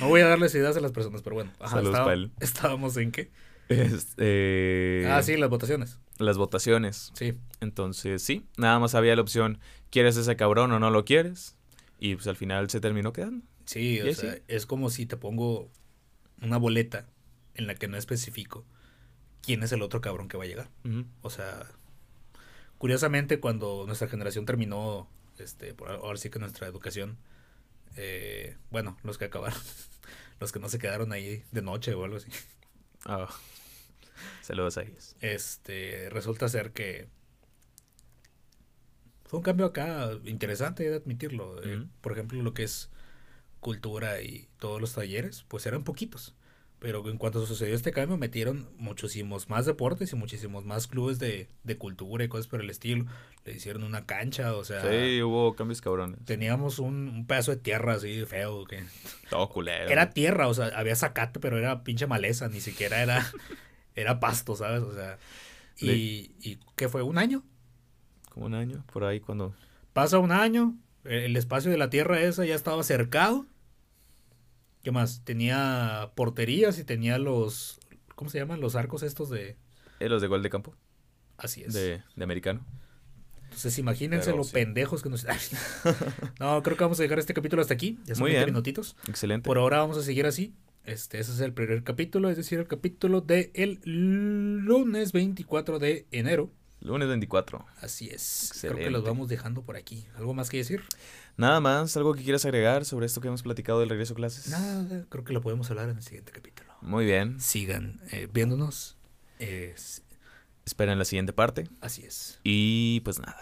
No 0.00 0.08
voy 0.08 0.20
a 0.22 0.28
darles 0.28 0.54
ideas 0.54 0.76
a 0.76 0.80
las 0.80 0.92
personas, 0.92 1.22
pero 1.22 1.34
bueno. 1.34 1.52
Ajá, 1.60 1.76
Saludos 1.76 1.94
estaba- 1.98 2.14
estábamos 2.40 2.96
en 2.96 3.12
qué. 3.12 3.30
Este, 3.68 5.04
Ah, 5.08 5.22
sí, 5.22 5.36
las 5.36 5.50
votaciones. 5.50 5.98
Las 6.18 6.36
votaciones. 6.38 7.12
Sí. 7.14 7.34
Entonces, 7.60 8.22
sí, 8.22 8.46
nada 8.56 8.78
más 8.78 8.94
había 8.94 9.14
la 9.14 9.22
opción, 9.22 9.58
¿quieres 9.90 10.16
ese 10.16 10.36
cabrón 10.36 10.72
o 10.72 10.78
no 10.80 10.90
lo 10.90 11.04
quieres? 11.04 11.56
Y 11.98 12.14
pues 12.14 12.26
al 12.26 12.36
final 12.36 12.68
se 12.70 12.80
terminó 12.80 13.12
quedando. 13.12 13.44
Sí, 13.70 14.00
o 14.00 14.12
sea, 14.14 14.36
es 14.48 14.66
como 14.66 14.90
si 14.90 15.06
te 15.06 15.16
pongo 15.16 15.70
una 16.42 16.56
boleta 16.56 17.06
en 17.54 17.68
la 17.68 17.76
que 17.76 17.86
no 17.86 17.96
especifico 17.96 18.64
quién 19.42 19.62
es 19.62 19.70
el 19.70 19.82
otro 19.82 20.00
cabrón 20.00 20.26
que 20.26 20.36
va 20.36 20.42
a 20.42 20.48
llegar. 20.48 20.70
O 21.22 21.30
sea, 21.30 21.66
curiosamente 22.78 23.38
cuando 23.38 23.84
nuestra 23.86 24.08
generación 24.08 24.44
terminó, 24.44 25.08
este, 25.38 25.72
por 25.72 25.88
ahora 25.88 26.18
sí 26.18 26.30
que 26.30 26.40
nuestra 26.40 26.66
educación, 26.66 27.16
eh, 27.96 28.56
bueno, 28.72 28.96
los 29.04 29.18
que 29.18 29.26
acabaron, 29.26 29.58
los 30.40 30.50
que 30.50 30.58
no 30.58 30.68
se 30.68 30.80
quedaron 30.80 31.12
ahí 31.12 31.44
de 31.52 31.62
noche 31.62 31.94
o 31.94 32.04
algo 32.04 32.16
así, 32.16 32.28
Ah, 33.04 33.28
saludos 34.42 34.78
a 34.78 34.82
ellos. 34.82 35.14
este, 35.20 36.10
resulta 36.10 36.48
ser 36.48 36.72
que 36.72 37.06
fue 39.26 39.38
un 39.38 39.44
cambio 39.44 39.66
acá 39.66 40.10
interesante, 40.24 40.84
he 40.86 40.90
de 40.90 40.96
admitirlo. 40.96 41.62
Eh, 41.62 41.86
por 42.00 42.10
ejemplo, 42.12 42.42
lo 42.42 42.52
que 42.52 42.64
es 42.64 42.90
cultura 43.60 44.20
y 44.22 44.48
todos 44.58 44.80
los 44.80 44.94
talleres, 44.94 45.44
pues 45.48 45.66
eran 45.66 45.84
poquitos. 45.84 46.34
Pero 46.78 47.06
en 47.10 47.18
cuanto 47.18 47.44
sucedió 47.44 47.74
este 47.74 47.92
cambio, 47.92 48.16
metieron 48.16 48.70
muchísimos 48.78 49.50
más 49.50 49.66
deportes 49.66 50.12
y 50.12 50.16
muchísimos 50.16 50.64
más 50.64 50.86
clubes 50.86 51.18
de, 51.18 51.50
de 51.62 51.76
cultura 51.76 52.24
y 52.24 52.28
cosas 52.28 52.46
por 52.46 52.62
el 52.62 52.70
estilo. 52.70 53.04
Le 53.44 53.52
hicieron 53.52 53.82
una 53.84 54.06
cancha, 54.06 54.56
o 54.56 54.64
sea, 54.64 54.80
Sí, 54.80 55.20
hubo 55.20 55.54
cambios 55.54 55.82
cabrones. 55.82 56.24
teníamos 56.24 56.78
un, 56.78 57.08
un 57.08 57.26
pedazo 57.26 57.50
de 57.50 57.58
tierra 57.58 57.94
así 57.94 58.24
feo. 58.24 58.64
que 58.64 58.82
Todo 59.28 59.50
culero. 59.50 59.90
Era 59.90 60.08
tierra, 60.10 60.48
o 60.48 60.54
sea, 60.54 60.68
había 60.74 60.96
zacate, 60.96 61.38
pero 61.38 61.58
era 61.58 61.84
pinche 61.84 62.06
maleza, 62.06 62.48
ni 62.48 62.60
siquiera 62.62 63.02
era, 63.02 63.30
era 63.94 64.18
pasto, 64.18 64.56
¿sabes? 64.56 64.80
O 64.80 64.94
sea, 64.94 65.18
Le- 65.80 65.96
y, 65.98 66.32
y 66.40 66.58
¿qué 66.76 66.88
fue? 66.88 67.02
¿Un 67.02 67.18
año? 67.18 67.42
Como 68.30 68.46
un 68.46 68.54
año, 68.54 68.84
por 68.90 69.04
ahí 69.04 69.20
cuando... 69.20 69.54
Pasa 69.92 70.18
un 70.18 70.32
año, 70.32 70.76
el 71.04 71.36
espacio 71.36 71.70
de 71.70 71.76
la 71.76 71.90
tierra 71.90 72.20
esa 72.22 72.46
ya 72.46 72.54
estaba 72.54 72.82
cercado. 72.84 73.44
¿Qué 74.82 74.90
más? 74.92 75.22
Tenía 75.24 76.10
porterías 76.14 76.78
y 76.78 76.84
tenía 76.84 77.18
los, 77.18 77.78
¿cómo 78.14 78.30
se 78.30 78.38
llaman? 78.38 78.60
Los 78.60 78.76
arcos 78.76 79.02
estos 79.02 79.28
de... 79.30 79.56
Eh, 80.00 80.08
los 80.08 80.22
de 80.22 80.28
gol 80.28 80.42
de 80.42 80.50
campo, 80.50 80.74
Así 81.36 81.62
es. 81.62 81.72
de, 81.74 82.02
de 82.16 82.24
americano. 82.24 82.64
Entonces 83.44 83.78
imagínense 83.78 84.26
Pero 84.26 84.38
lo 84.38 84.44
sí. 84.44 84.52
pendejos 84.52 85.02
que 85.02 85.10
nos... 85.10 85.26
no, 86.40 86.62
creo 86.62 86.76
que 86.76 86.84
vamos 86.84 86.98
a 87.00 87.02
dejar 87.02 87.18
este 87.18 87.34
capítulo 87.34 87.60
hasta 87.60 87.74
aquí. 87.74 87.98
Ya 88.06 88.14
son 88.14 88.22
Muy 88.22 88.30
20 88.30 88.44
bien. 88.46 88.54
minutitos. 88.54 88.96
Excelente. 89.08 89.44
Por 89.46 89.58
ahora 89.58 89.78
vamos 89.78 89.98
a 89.98 90.02
seguir 90.02 90.24
así. 90.26 90.54
Este, 90.84 91.18
ese 91.18 91.32
es 91.32 91.40
el 91.40 91.52
primer 91.52 91.82
capítulo, 91.84 92.30
es 92.30 92.36
decir, 92.38 92.58
el 92.58 92.66
capítulo 92.66 93.20
de 93.20 93.50
el 93.54 93.80
lunes 93.84 95.12
24 95.12 95.78
de 95.78 96.06
enero. 96.10 96.50
Lunes 96.80 97.08
24. 97.08 97.66
Así 97.82 98.08
es. 98.08 98.48
Creo 98.60 98.72
que 98.72 98.78
Excelente. 98.78 98.90
los 98.90 99.04
vamos 99.04 99.28
dejando 99.28 99.62
por 99.62 99.76
aquí. 99.76 100.06
¿Algo 100.16 100.32
más 100.32 100.48
que 100.48 100.56
decir? 100.56 100.82
Nada 101.36 101.60
más, 101.60 101.96
algo 101.96 102.14
que 102.14 102.22
quieras 102.22 102.44
agregar 102.44 102.84
sobre 102.84 103.06
esto 103.06 103.20
que 103.20 103.28
hemos 103.28 103.42
platicado 103.42 103.80
del 103.80 103.88
regreso 103.88 104.12
a 104.12 104.16
clases. 104.16 104.48
Nada, 104.48 105.06
creo 105.08 105.24
que 105.24 105.32
lo 105.32 105.40
podemos 105.40 105.70
hablar 105.70 105.88
en 105.88 105.96
el 105.96 106.02
siguiente 106.02 106.32
capítulo. 106.32 106.72
Muy 106.82 107.04
bien. 107.04 107.40
Sigan 107.40 108.00
eh, 108.12 108.28
viéndonos. 108.32 108.96
Eh, 109.38 109.74
Esperen 110.64 110.98
la 110.98 111.04
siguiente 111.04 111.32
parte. 111.32 111.68
así 111.80 112.02
es. 112.04 112.38
Y 112.44 113.00
pues 113.00 113.18
nada. 113.18 113.38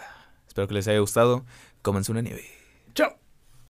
Espero 0.46 0.68
que 0.68 0.74
les 0.74 0.88
haya 0.88 0.98
gustado. 1.01 1.44
Cómense 1.83 2.11
una 2.12 2.22
nieve. 2.22 2.44